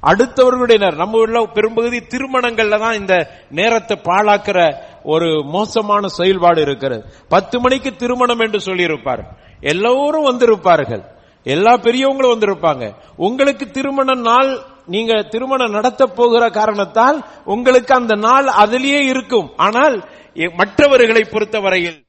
அடுத்தவர்களுடைய 0.04 0.80
நேரம் 0.80 0.96
நம்ம 0.96 1.18
உள்ள 1.18 1.46
பெரும்பகுதி 1.46 1.98
திருமணங்கள்ல 1.98 2.80
தான் 2.80 3.00
இந்த 3.00 3.30
நேரத்தை 3.50 4.00
பாழாக்கிற 4.04 4.76
ஒரு 5.04 5.44
மோசமான 5.44 6.08
செயல்பாடு 6.08 6.62
இருக்கிறது. 6.62 7.06
பத்து 7.30 7.60
மணிக்கு 7.60 7.96
திருமணம் 7.96 8.40
என்று 8.40 8.60
சொல்லியிருப்பார். 8.60 9.38
எல்லோரும் 9.60 10.26
வந்திருப்பார்கள். 10.26 11.04
எல்லா 11.44 11.74
பெரியவங்களும் 11.74 12.40
வந்திருப்பாங்க. 12.40 12.94
உங்களுக்கு 13.16 13.72
திருமண 13.72 14.16
நாள் 14.16 14.58
நீங்க 14.86 15.22
திருமணம் 15.22 15.72
நடத்த 15.72 16.06
போகிற 16.06 16.50
காரணத்தால் 16.50 17.26
உங்களுக்கு 17.46 17.96
அந்த 17.96 18.16
நாள் 18.16 18.48
அதிலேயே 18.48 19.06
இருக்கும். 19.06 19.52
ஆனால் 19.56 20.10
மற்றவர்களை 20.56 21.24
பொறுத்தவரையில் 21.32 22.03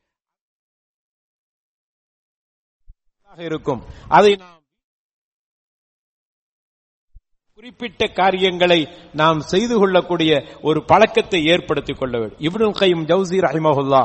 இருக்கும். 3.38 3.85
அதை 4.09 4.37
நாம் 4.37 4.62
குறிப்பிட்ட 7.55 8.07
காரியங்களை 8.07 8.88
நாம் 9.12 9.40
செய்து 9.40 9.79
கொள்ளக்கூடிய 9.79 10.59
ஒரு 10.62 10.85
பழக்கத்தை 10.85 11.44
ஏற்படுத்திக் 11.44 11.99
கொள்ள 11.99 12.18
வேண்டும். 12.18 12.38
இப்னுல் 12.38 12.79
கையும் 12.79 13.07
ஜவுசி 13.07 13.38
ரஹிமஹுல்லா 13.38 14.05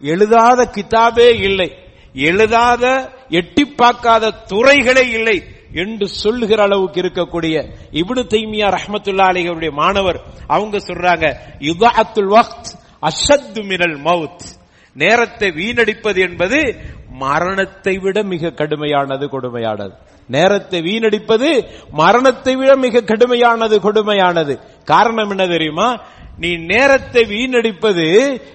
எழுதாத 0.00 0.64
கிதாபே 0.64 1.40
இல்லை. 1.40 1.70
எழுதாத 2.12 3.12
எட்டி 3.28 3.64
பார்க்காத 3.64 4.30
துறைகளே 4.30 5.12
இல்லை 5.12 5.42
என்று 5.72 6.08
சொல்லுகிற 6.08 6.62
அளவுக்கு 6.62 7.00
இருக்கக்கூடிய 7.00 7.76
இப்னு 7.90 8.22
தைமியா 8.32 8.68
ரஹமத்துல்லா 8.68 9.26
அலைஹி 9.28 9.44
அவருடைய 9.44 9.74
மாணவர். 9.74 10.24
அவங்க 10.46 10.78
சொல்றாங்க 10.78 11.36
யுதாத்துல் 11.58 12.32
வக்த் 12.36 12.70
அஷத்து 13.00 13.64
மினல் 13.66 13.96
மவுத். 14.00 14.60
நேரத்தை 14.94 15.50
வீணடிப்பது 15.50 16.20
என்பது 16.20 16.76
மரணத்தை 17.12 17.98
விட 17.98 18.22
மிக 18.22 18.48
கடுமையானது 18.48 19.24
கொடுமையானது. 19.26 19.92
நேரத்தை 20.26 20.80
வீணடிப்பது 20.80 21.66
மரணத்தை 21.92 22.56
விட 22.56 22.76
மிக 22.76 23.00
கடுமையானது 23.00 23.76
கொடுமையானது. 23.78 24.58
காரணம் 24.84 25.30
என்ன 25.30 25.46
தெரியுமா? 25.46 26.00
நீ 26.38 26.56
நேரத்தை 26.56 27.24
வீணடிப்பது 27.24 28.06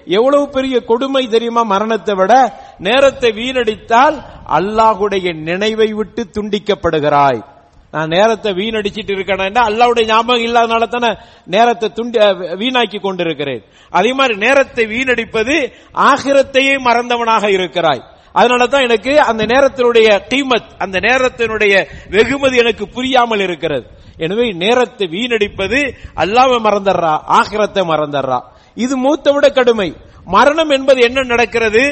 எவ்வளவு 0.04 0.48
பெரிய 0.48 0.84
கொடுமை 0.84 1.26
தெரியுமா 1.26 1.62
மரணத்தை 1.62 2.14
விட? 2.14 2.32
நேரத்தை 2.78 3.30
வீணடித்தால் 3.32 4.16
அல்லாஹுடைய 4.48 5.34
நினைவை 5.34 5.92
விட்டு 5.92 6.26
துண்டிக்கப்படுகிறாய். 6.36 7.44
நான் 7.90 8.08
நேரத்தை 8.08 8.52
வீணடிச்சிட்டு 8.52 9.10
இருக்கேன்? 9.10 9.54
அல்லாவுடைய 9.54 10.04
ஞாபகம் 10.06 10.44
இல்லாதனால 10.44 10.88
தானே 10.88 11.10
நேரத்தை 11.44 11.88
துண்டி 11.94 12.18
வீணாக்கி 12.62 13.00
கொண்டிருக்கிறேன். 13.00 13.62
அதே 13.90 14.12
மாதிரி 14.12 14.38
நேரத்தை 14.38 14.86
வீணடிப்பது 14.86 15.72
ஆகிரத்தையே 15.94 16.74
மறந்தவனாக 16.88 17.48
இருக்கிறாய். 17.48 18.02
அதனால 18.32 18.66
தான் 18.66 18.82
எனக்கு 18.82 19.20
அந்த 19.20 19.46
நேரத்தினுடைய 19.46 20.08
கீமத் 20.28 20.74
அந்த 20.78 20.98
நேரத்தினுடைய 20.98 21.86
வெகுமதி 22.10 22.56
எனக்கு 22.56 22.88
புரியாமல் 22.88 23.40
இருக்கிறது. 23.40 23.86
எனவே 24.16 24.52
நேரத்தை 24.52 25.06
வீணடிப்பது 25.06 25.78
அல்லாவை 26.16 26.58
மறந்துடுறா 26.66 27.14
ஆகிரத்தை 27.38 27.82
மறந்துடுறா. 27.92 28.38
இது 28.74 28.96
மூத்த 28.96 29.32
விட 29.32 29.48
கடுமை. 29.48 29.96
மரணம் 30.24 30.70
என்பது 30.70 31.00
என்ன 31.00 31.22
நடக்கிறது? 31.22 31.82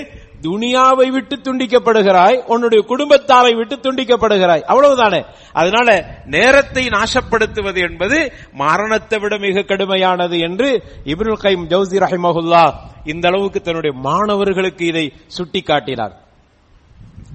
துனியாவை 0.42 1.06
விட்டு 1.08 1.36
துண்டிக்கப்படுகிறாய் 1.36 2.44
உன்னுடைய 2.46 2.84
குடும்பத்தாரை 2.88 3.56
விட்டு 3.56 3.76
துண்டிக்கப்படுகிறாய். 3.76 4.62
அவ்வளவுதானே? 4.68 5.24
அதனால 5.52 6.18
நேரத்தை 6.26 6.88
நாசப்படுத்துவது 6.88 7.90
என்பது 7.90 8.32
மரணத்தை 8.52 9.18
விட 9.18 9.38
மிக 9.38 9.60
கடுமையானது 9.60 10.38
என்று 10.38 10.82
இப்னுல் 11.04 11.36
கைம் 11.36 11.68
ஜவுசி 11.68 11.98
ரஹிமஹுல்லா 11.98 12.74
இந்த 13.04 13.28
அளவுக்கு 13.28 13.60
தன்னுடைய 13.60 13.96
மாணவர்களுக்கு 13.96 14.86
இதை 14.86 15.12
சுட்டிக்காட்டினார். 15.38 16.12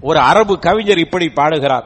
ஒரு 0.02 0.20
அரபு 0.20 0.60
கவிஞர் 0.60 0.98
இப்படி 0.98 1.30
பாடுகிறார். 1.30 1.86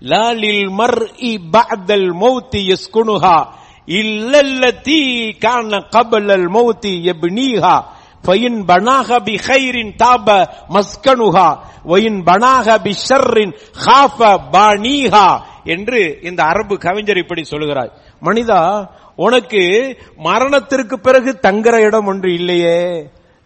லாலில் 0.00 0.70
மர் 0.70 1.10
இ 1.20 1.38
பஅதல் 1.52 2.10
மௌத்தி 2.20 2.74
யஸ்குனுஹா 2.74 3.46
இல்லல்லதி 3.86 5.38
கான 5.38 5.78
கபலல் 5.78 6.48
மௌத்தி 6.48 7.12
யப்னீஹா. 7.12 7.84
ஃபயின் 8.24 8.64
பனாக 8.64 9.20
பி 9.20 9.34
கைரின் 9.46 9.94
தாப 9.96 10.28
மஸ்கனுஹா 10.74 11.48
ஒயின் 11.84 12.20
பனாக 12.24 12.78
பி 12.78 12.92
ஷர்ரின் 13.08 13.54
ஹாஃப 13.86 14.20
பானீஹா 14.52 15.28
என்று 15.64 16.18
இந்த 16.22 16.42
அரபு 16.42 16.78
கவிஞர் 16.78 17.16
இப்படி 17.16 17.42
சொல்கிறார். 17.44 17.90
மனிதா 18.22 18.60
உனக்கு 19.16 19.62
மரணத்திற்கு 20.18 20.98
பிறகு 20.98 21.38
தங்குற 21.42 21.74
இடம் 21.80 22.06
ஒன்று 22.06 22.34
இல்லையே. 22.34 22.78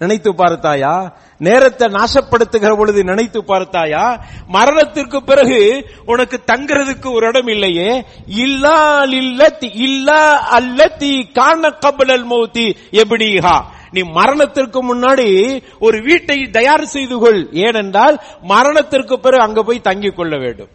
நினைத்து 0.00 0.34
பார்த்தாயா? 0.34 1.12
நேரத்தை 1.38 1.88
நாசப்படுத்துகிற 1.88 2.76
பொழுது 2.76 3.04
நினைத்து 3.04 3.44
பார்த்தாயா? 3.44 4.04
மரணத்திற்கு 4.48 5.22
பிறகு 5.22 5.60
உனக்கு 6.06 6.40
தங்குறதுக்கு 6.52 7.12
ஒரு 7.12 7.26
இடம் 7.26 7.46
இல்லையே. 7.46 8.04
இல்லா 8.26 9.04
இல்லத்தி 9.04 9.70
இல்லா 9.74 10.20
அல்லத்தி 10.58 11.32
காண 11.32 11.68
கபலல் 11.68 12.26
மௌத்தி 12.26 12.66
எப்படிஹா 12.92 13.56
நீ 13.96 14.02
மரணத்திற்கு 14.12 14.80
முன்னாடி 14.88 15.28
ஒரு 15.78 16.02
வீட்டை 16.02 16.38
தயார் 16.50 16.86
செய்து 16.86 17.18
கொள். 17.18 17.40
ஏனென்றால் 17.52 18.16
மரணத்திற்கு 18.42 19.20
பிறகு 19.20 19.42
அங்க 19.42 19.62
போய் 19.62 19.80
தங்கிக் 19.84 20.16
கொள்ள 20.16 20.36
வேண்டும். 20.38 20.72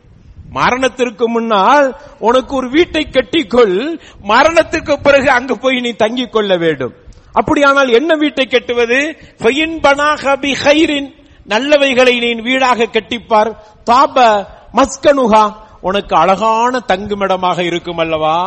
மரணத்திற்கு 0.51 1.29
முன்னால் 1.29 1.88
உனக்கு 2.19 2.55
ஒரு 2.55 2.69
வீட்டை 2.69 3.07
கட்டிக்கொள். 3.10 3.99
மரணத்திற்கு 4.21 4.99
பிறகு 4.99 5.29
அங்கு 5.29 5.60
போய் 5.60 5.79
நீ 5.79 5.91
தங்கிக் 5.99 6.29
கொள்ள 6.29 6.57
வேண்டும். 6.57 6.93
அப்படியானால் 7.34 7.89
என்ன 7.89 8.15
வீட்டை 8.15 8.45
கட்டுவது? 8.45 8.99
ஃபயின் 9.39 11.19
நல்லவைகளை 11.49 12.13
நீ 12.19 12.29
வீடாக 12.41 12.88
கட்டிப்பார். 12.93 13.51
தாப 13.91 14.45
மஸ்கனுகா 14.73 15.43
உனக்கு 15.81 16.15
அழகான 16.15 16.79
தங்குமிடமாக 16.79 17.60
இருக்கும் 17.63 17.97
அல்லவா? 17.97 18.38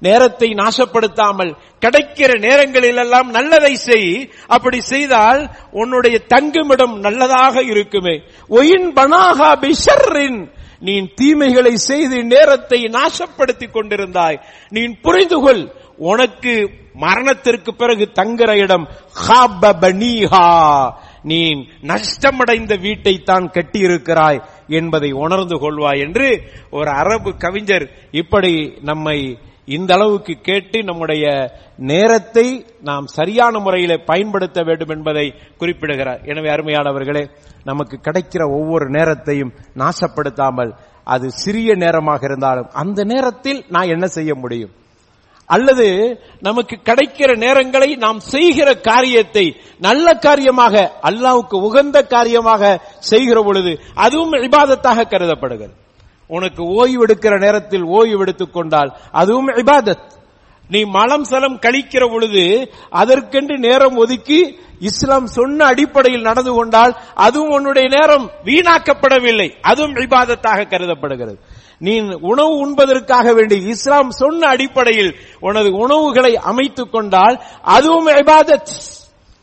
நேரத்தை 0.00 0.48
நாசப்படுத்தாமல் 0.48 1.56
கிடைக்கிற 1.80 2.38
நேரங்களில் 2.40 2.96
எல்லாம் 2.96 3.30
நல்லதை 3.30 3.74
செய். 3.74 4.30
அப்படி 4.46 4.80
செய்தால் 4.80 5.50
உன்னுடைய 5.70 6.18
தங்குமிடம் 6.18 6.98
நல்லதாக 6.98 7.62
இருக்குமே. 7.62 8.22
ஒயின் 8.48 8.92
பனாகா 8.92 9.50
பிஷர்ரின். 9.60 10.48
நீ 10.80 11.08
தீமைகளை 11.14 11.74
செய்து 11.74 12.24
நேரத்தை 12.24 12.90
நாசப்படுத்திக் 12.92 13.74
கொண்டிருந்தாய். 13.74 14.38
நீ 14.68 14.94
புரிந்து 15.02 15.40
கொள் 15.40 15.72
உனக்கு 15.96 16.70
மரணத்திற்கு 16.94 17.74
பிறகு 17.74 18.08
தங்குற 18.14 18.56
இடம் 18.56 18.88
பனீஹா. 19.60 20.92
நீ 21.22 21.66
நஷ்டமடைந்த 21.82 22.80
வீட்டை 22.80 23.18
தான் 23.18 23.50
கட்டியிருக்கிறாய் 23.50 24.42
என்பதை 24.68 25.12
உணர்ந்து 25.12 25.56
கொள்வாய் 25.56 26.00
என்று 26.00 26.42
ஒரு 26.70 26.90
அரபு 26.90 27.36
கவிஞர் 27.36 27.90
இப்படி 28.10 28.72
நம்மை 28.82 29.38
இந்த 29.66 29.94
அளவுக்கு 29.94 30.34
கேட்டு 30.42 30.84
நம்முடைய 30.84 31.52
நேரத்தை 31.76 32.66
நாம் 32.82 33.06
சரியான 33.06 33.58
முறையில் 33.58 34.04
பயன்படுத்த 34.04 34.62
வேண்டும் 34.62 34.88
என்பதை 34.88 35.34
குறிப்பிடுகிறார். 35.58 36.20
எனவே 36.24 36.48
அருமையானவர்களே 36.48 37.30
நமக்கு 37.64 37.98
கிடைக்கிற 38.02 38.42
ஒவ்வொரு 38.60 38.90
நேரத்தையும் 38.90 39.54
நாசப்படுத்தாமல் 39.76 40.72
அது 41.04 41.30
சிறிய 41.30 41.74
நேரமாக 41.74 42.20
இருந்தாலும் 42.24 42.70
அந்த 42.72 43.04
நேரத்தில் 43.04 43.64
நான் 43.68 43.88
என்ன 43.88 44.06
செய்ய 44.06 44.34
முடியும்? 44.34 44.70
அல்லது 45.46 45.86
நமக்கு 46.40 46.76
கிடைக்கிற 46.84 47.30
நேரங்களை 47.36 47.96
நாம் 47.96 48.20
செய்கிற 48.20 48.74
காரியத்தை 48.74 49.56
நல்ல 49.78 50.14
காரியமாக 50.14 50.92
அல்லாவுக்கு 51.02 51.56
உகந்த 51.68 52.02
காரியமாக 52.02 52.82
செய்கிற 52.98 53.42
பொழுது 53.42 53.80
அதுவும் 53.94 54.32
விவாதத்தாக 54.32 55.08
கருதப்படுகிறது. 55.08 55.74
உனக்கு 56.26 56.64
ஓய்வு 56.64 57.06
எடுக்கிற 57.06 57.38
நேரத்தில் 57.38 57.82
ஓய்வு 57.82 58.18
எடுத்துக் 58.18 58.52
கொண்டால் 58.52 58.96
அதுவும் 59.12 59.48
இபாதத். 59.48 60.14
நீ 60.68 60.84
மலம் 60.84 61.24
சலம் 61.24 61.58
கழிக்கிற 61.58 62.10
பொழுது 62.10 62.72
அதற்கென்று 62.90 63.58
நேரம் 63.58 63.96
ஒதுக்கி 63.96 64.58
இஸ்லாம் 64.78 65.26
சொன்ன 65.26 65.64
அடிப்படையில் 65.64 66.20
நடந்து 66.20 66.52
கொண்டால் 66.52 66.96
அதுவும் 67.14 67.50
உன்னுடைய 67.50 67.88
நேரம் 67.88 68.30
வீணாக்கப்படவில்லை. 68.44 69.50
அதுவும் 69.60 69.94
இபாதத்தாக 69.94 70.68
கருதப்படுகிறது. 70.68 71.38
நீ 71.78 72.00
உணவு 72.20 72.56
உண்பதற்காக 72.56 73.32
வேண்டி 73.32 73.62
இஸ்லாம் 73.62 74.10
சொன்ன 74.10 74.48
அடிப்படையில் 74.48 75.16
உனது 75.40 75.72
உணவுகளை 75.72 76.36
அமைத்துக் 76.36 76.92
கொண்டால் 76.92 77.42
அதுவும் 77.62 78.06
இபாதத். 78.06 78.66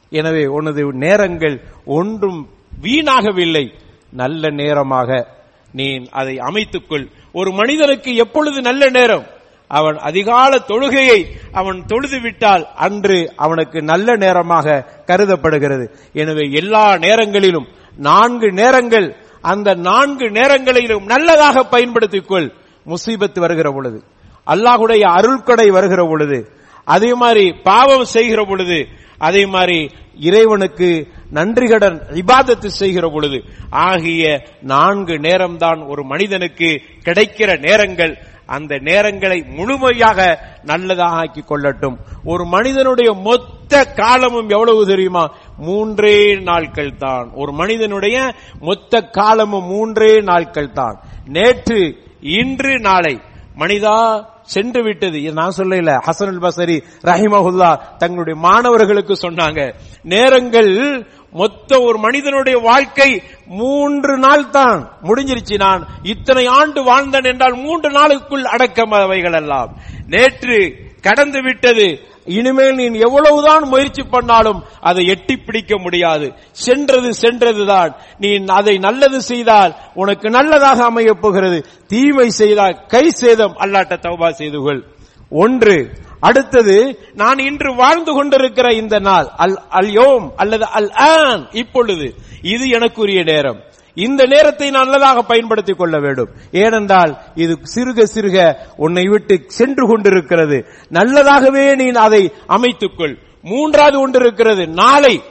எனவே 0.09 0.45
உனது 0.45 0.93
நேரங்கள் 0.93 1.63
ஒன்றும் 1.85 2.47
வீணாகவில்லை. 2.81 3.73
நல்ல 4.11 4.49
நேரமாக 4.49 5.41
நீ 5.73 5.87
அதை 6.11 6.35
அமைத்துக்கொள். 6.37 7.05
ஒரு 7.33 7.51
மனிதனுக்கு 7.51 8.15
எப்பொழுது 8.15 8.61
நல்ல 8.61 8.89
நேரம்? 8.89 9.25
அவன் 9.67 9.95
அதிகால 9.95 10.51
தொழுகையை 10.67 11.19
அவன் 11.51 11.85
தொழுது 11.85 12.19
விட்டால் 12.19 12.67
அன்று 12.75 13.33
அவனுக்கு 13.35 13.81
நல்ல 13.81 14.15
நேரமாக 14.15 14.85
கருதப்படுகிறது. 15.05 15.85
எனவே 16.13 16.45
எல்லா 16.51 16.97
நேரங்களிலும் 16.97 17.67
நான்கு 17.97 18.51
நேரங்கள் 18.51 19.07
அந்த 19.41 19.73
நான்கு 19.73 20.29
நேரங்களிலும் 20.29 21.05
நல்லதாக 21.05 21.63
பயன்படுத்திக் 21.63 22.27
கொள் 22.27 22.53
முசீபத்து 22.85 23.39
வருகிற 23.39 23.71
பொழுது 23.71 23.99
அல்லாஹுடைய 24.47 25.03
அருள்கொடை 25.17 25.67
வருகிற 25.69 26.01
பொழுது 26.05 26.37
அதே 26.85 27.13
மாதிரி 27.13 27.53
பாவம் 27.53 28.05
செய்கிற 28.05 28.43
பொழுது 28.43 28.87
அதே 29.17 29.45
மாதிரி 29.45 29.89
இறைவனுக்கு 30.19 31.07
நன்றிகடன் 31.29 32.01
இபாதத்து 32.09 32.65
செய்கிற 32.65 33.09
பொழுது 33.09 33.43
ஆகிய 33.69 34.43
நான்கு 34.61 35.13
நேரம்தான் 35.13 35.87
ஒரு 35.87 36.03
மனிதனுக்கு 36.03 36.81
கிடைக்கிற 37.05 37.59
நேரங்கள் 37.59 38.17
அந்த 38.45 38.75
நேரங்களை 38.75 39.55
முழுமையாக 39.55 40.39
நல்லதாக 40.63 41.15
ஆக்கி 41.15 41.41
கொள்ளட்டும். 41.41 41.95
ஒரு 42.23 42.45
மனிதனுடைய 42.45 43.13
மொத்த 43.13 43.85
காலமும் 43.85 44.49
எவ்வளவு 44.49 44.85
தெரியுமா? 44.85 45.31
மூன்றே 45.57 46.35
நாட்கள் 46.35 46.97
தான். 46.97 47.31
ஒரு 47.33 47.51
மனிதனுடைய 47.51 48.33
மொத்த 48.59 49.01
காலமும் 49.01 49.65
மூன்றே 49.65 50.21
நாட்கள் 50.21 50.71
தான். 50.71 51.03
நேற்று 51.25 51.97
இன்று 52.21 52.79
நாளை. 52.79 53.21
மனிதா 53.57 54.25
சென்று 54.43 54.83
விட்டது 54.83 55.33
நான் 55.33 55.53
சொல்லல 55.57 55.99
ஹசனுல் 56.05 56.47
பசரி 56.47 56.83
ரஹிமஹுல்லா 57.03 57.79
தங்களுடைய 57.97 58.39
மாணவர்களுக்கு 58.39 59.13
சொன்னாங்க. 59.13 59.73
நேரங்கள் 60.03 61.07
மொத்த 61.31 61.81
ஒரு 61.81 61.97
மனிதனுடைய 61.97 62.59
வாழ்க்கை 62.59 63.23
மூன்று 63.45 64.17
நாள் 64.17 64.49
தான். 64.49 64.97
முடிஞ்சிருச்சு 65.03 65.57
நான். 65.57 65.87
இத்தனை 66.03 66.45
ஆண்டு 66.45 66.83
வாழ்ந்தேன் 66.83 67.23
என்றால் 67.23 67.53
மூன்று 67.53 67.89
நாளுக்குள் 67.89 68.43
அடக்கம் 68.43 68.91
அவைகள் 68.91 69.33
எல்லாம் 69.33 69.77
நேற்று 70.07 70.75
கடந்து 71.01 71.41
விட்டது. 71.41 71.99
இனிமேல் 72.25 72.73
நீ 72.73 72.99
எவ்வளவுதான் 72.99 73.67
முயற்சி 73.67 74.03
பண்ணாலும் 74.03 74.63
அதை 74.81 75.05
எட்டி 75.05 75.37
பிடிக்க 75.37 75.77
முடியாது. 75.77 76.33
சென்றது 76.51 77.13
சென்றதுதான். 77.13 77.95
நீ 78.17 78.43
அதை 78.45 78.77
நல்லது 78.77 79.21
செய்தால் 79.21 79.75
உனக்கு 79.93 80.29
நல்லதாக 80.29 80.83
அமையப் 80.83 81.21
போகிறது. 81.21 81.65
தீமை 81.87 82.29
செய்தால் 82.29 82.85
கை 82.87 83.09
சேதம் 83.09 83.55
அல்லாட்ட 83.59 83.97
தௌபா 83.97 84.29
செய்துகள் 84.29 84.83
ஒன்று. 85.29 85.89
அடுத்தது 86.19 86.99
நான் 87.13 87.37
இன்று 87.37 87.75
வாழ்ந்து 87.75 88.13
கொண்டிருக்கிற 88.13 88.73
இந்த 88.73 88.99
நாள் 88.99 89.27
அல் 89.37 89.59
அல் 89.69 89.91
யோம் 89.91 90.33
அல்லது 90.35 90.65
அல் 90.65 90.91
ஆன் 90.91 91.47
இப்பொழுது. 91.51 92.15
இது 92.41 92.65
எனக்குரிய 92.65 93.23
நேரம். 93.23 93.63
இந்த 93.95 94.25
நேரத்தை 94.25 94.69
நல்லதாக 94.69 95.21
பயன்படுத்திக் 95.21 95.77
கொள்ள 95.77 95.99
வேண்டும். 95.99 96.29
ஏனென்றால் 96.51 97.17
இது 97.35 97.59
சிறுக 97.75 98.03
சிறுக 98.13 98.55
உன்னை 98.77 99.03
விட்டு 99.07 99.43
சென்று 99.47 99.87
கொண்டிருக்கிறது. 99.87 100.65
நல்லதாகவே 100.91 101.75
நீ 101.75 101.91
அதை 101.91 102.31
அமைத்துக்கொள். 102.47 103.17
மூன்றாவது 103.41 103.99
ஒன்று 103.99 104.19
இருக்கிறது. 104.19 104.67
நாளை 104.67 105.21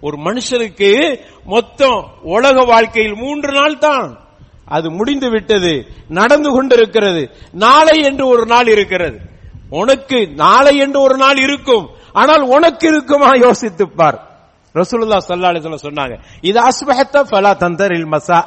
ஒரு 0.00 0.16
மனுஷனுக்கு 0.16 1.20
மொத்தம் 1.44 2.08
உலக 2.22 2.64
வாழ்க்கையில் 2.64 3.14
மூன்று 3.14 3.52
நாள் 3.52 3.78
தான். 3.78 4.18
அது 4.64 4.90
முடிந்து 4.90 5.30
விட்டது. 5.30 5.86
நடந்து 6.08 6.50
கொண்டிருக்கிறது. 6.50 7.30
நாளை 7.52 8.02
என்று 8.02 8.26
ஒரு 8.26 8.46
நாள் 8.46 8.66
இருக்கிறது. 8.66 9.18
உனக்கு 9.70 10.28
நாளை 10.34 10.76
என்று 10.76 11.00
ஒரு 11.00 11.16
நாள் 11.16 11.36
இருக்கும். 11.36 11.88
ஆனால் 12.12 12.40
உனக்கு 12.40 12.88
இருக்குமா? 12.88 13.30
யோசித்துப்பார் 13.32 14.26
ரசூலுல்லா 14.74 15.18
ஸல்லல்லாஹு 15.28 15.78
சொன்னாங்க 15.78 16.14
இது 16.40 16.58
அஸ்பஹத்த 16.60 17.16
ஃபலா 17.30 17.52
தந்தரில் 17.56 18.06
மசா 18.06 18.40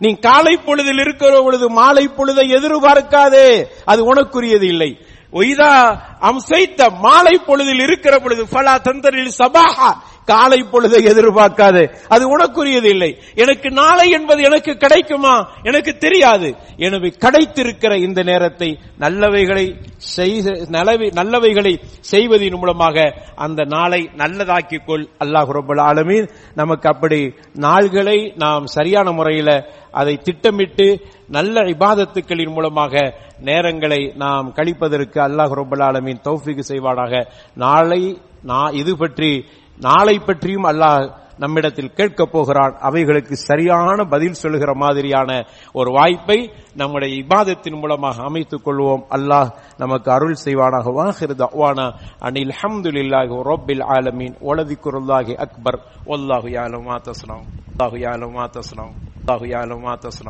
நீ 0.00 0.14
காலை 0.14 0.56
பொழுதில் 0.56 0.98
இருக்கிற 0.98 1.42
பொழுது 1.42 1.66
மாலை 1.70 2.04
பொழுதை 2.16 2.44
எதிர்பார்க்காதே 2.58 3.48
அது 3.84 4.00
உனக்குரியது 4.04 4.62
இல்லை. 4.62 4.90
ஒய்தா 5.32 5.98
அம்சைத்த 6.20 6.98
மாலை 6.98 7.40
பொழுதில் 7.46 7.80
இருக்கிற 7.80 8.18
பொழுது 8.18 8.44
ஃபலா 8.44 8.80
தந்தரில் 8.80 9.32
சபாஹா 9.38 9.92
காலை 10.24 10.62
பொழுதை 10.62 11.04
எதிர்பார்க்காது. 11.04 11.94
அது 12.08 12.38
உனக்குரியது 12.38 12.84
இல்லை. 12.84 13.18
எனக்கு 13.34 13.70
நாளை 13.70 14.10
என்பது 14.10 14.42
எனக்கு 14.42 14.76
கிடைக்குமா? 14.76 15.48
எனக்கு 15.62 15.96
தெரியாது. 15.96 16.56
எனவே 16.76 17.12
கிடைத்திருக்கிற 17.20 17.96
இந்த 17.96 18.22
நேரத்தை 18.22 18.78
நல்லவைகளை 19.00 19.84
செய்த 19.96 20.50
நல்லவை- 20.50 21.12
நல்லவைகளை 21.14 21.76
செய்வதன் 22.00 22.52
மூலமாக 22.52 23.14
அந்த 23.34 23.64
நாளை 23.64 24.10
நல்லதாக்கிக் 24.16 24.84
கொள் 24.86 25.08
அல்லாஹ் 25.24 25.50
ரப்பல் 25.50 25.80
ஆலமீன். 25.80 26.30
நமக்கு 26.54 26.88
அப்படி 26.88 27.34
நாள்களை 27.54 28.36
நாம் 28.36 28.66
சரியான 28.66 29.10
முறையில் 29.10 29.64
அதை 29.90 30.16
திட்டமிட்டு 30.16 31.00
நல்ல 31.28 31.60
இபாதத்துக்களின் 31.60 32.52
மூலமாக 32.52 33.14
நேரங்களை 33.44 34.16
நாம் 34.16 34.52
கழிப்பதற்கு 34.52 35.20
அல்லாஹ் 35.20 35.54
ரப்பல் 35.60 35.82
ஆலமீன் 35.82 36.24
தௌஃபீக் 36.24 36.68
செய்வானாக. 36.68 37.26
நாளை 37.54 38.18
நான் 38.42 38.72
இது 38.72 38.96
பற்றி 38.96 39.44
நாளை 39.78 40.18
பற்றியும் 40.18 40.64
அல்லாஹ் 40.64 41.12
நம்மிடத்தில் 41.38 41.92
கேட்கப் 41.92 42.32
போகிறான். 42.32 42.76
அவைகளுக்கு 42.80 43.36
சரியான 43.36 44.04
பதில் 44.04 44.32
சொல்லுகிற 44.32 44.74
மாதிரியான 44.74 45.44
ஒரு 45.72 45.90
வாய்ப்பை 45.90 46.52
நம்முடைய 46.74 47.24
இபாதத்தின் 47.24 47.78
மூலமாக 47.80 48.22
அமைத்துக் 48.22 48.68
கொள்வோம். 48.68 49.02
அல்லாஹ் 49.10 49.50
நமக்கு 49.78 50.12
அருள் 50.12 50.36
செய்வானாக. 50.44 50.92
வாஹிர் 51.00 51.36
தவானா 51.42 51.92
அனில் 52.20 52.54
ஹம்துலில்லாஹி 52.62 53.42
ரோபில் 53.42 53.82
ஆலமீன். 53.82 54.34
வலதிக்குருல்லாஹி 54.48 55.34
அக்பர். 55.34 55.78
ஒல்லாஹு 56.06 56.50
யாலும் 56.50 56.86
மாத்தஸ்லாம் 56.88 57.04
தஸ்னம் 57.06 57.44
அல்லாஹு 57.78 57.96
யாலம் 57.98 58.32
மா 58.32 58.48
யாலும் 59.42 59.84
அல்லாஹு 59.84 60.24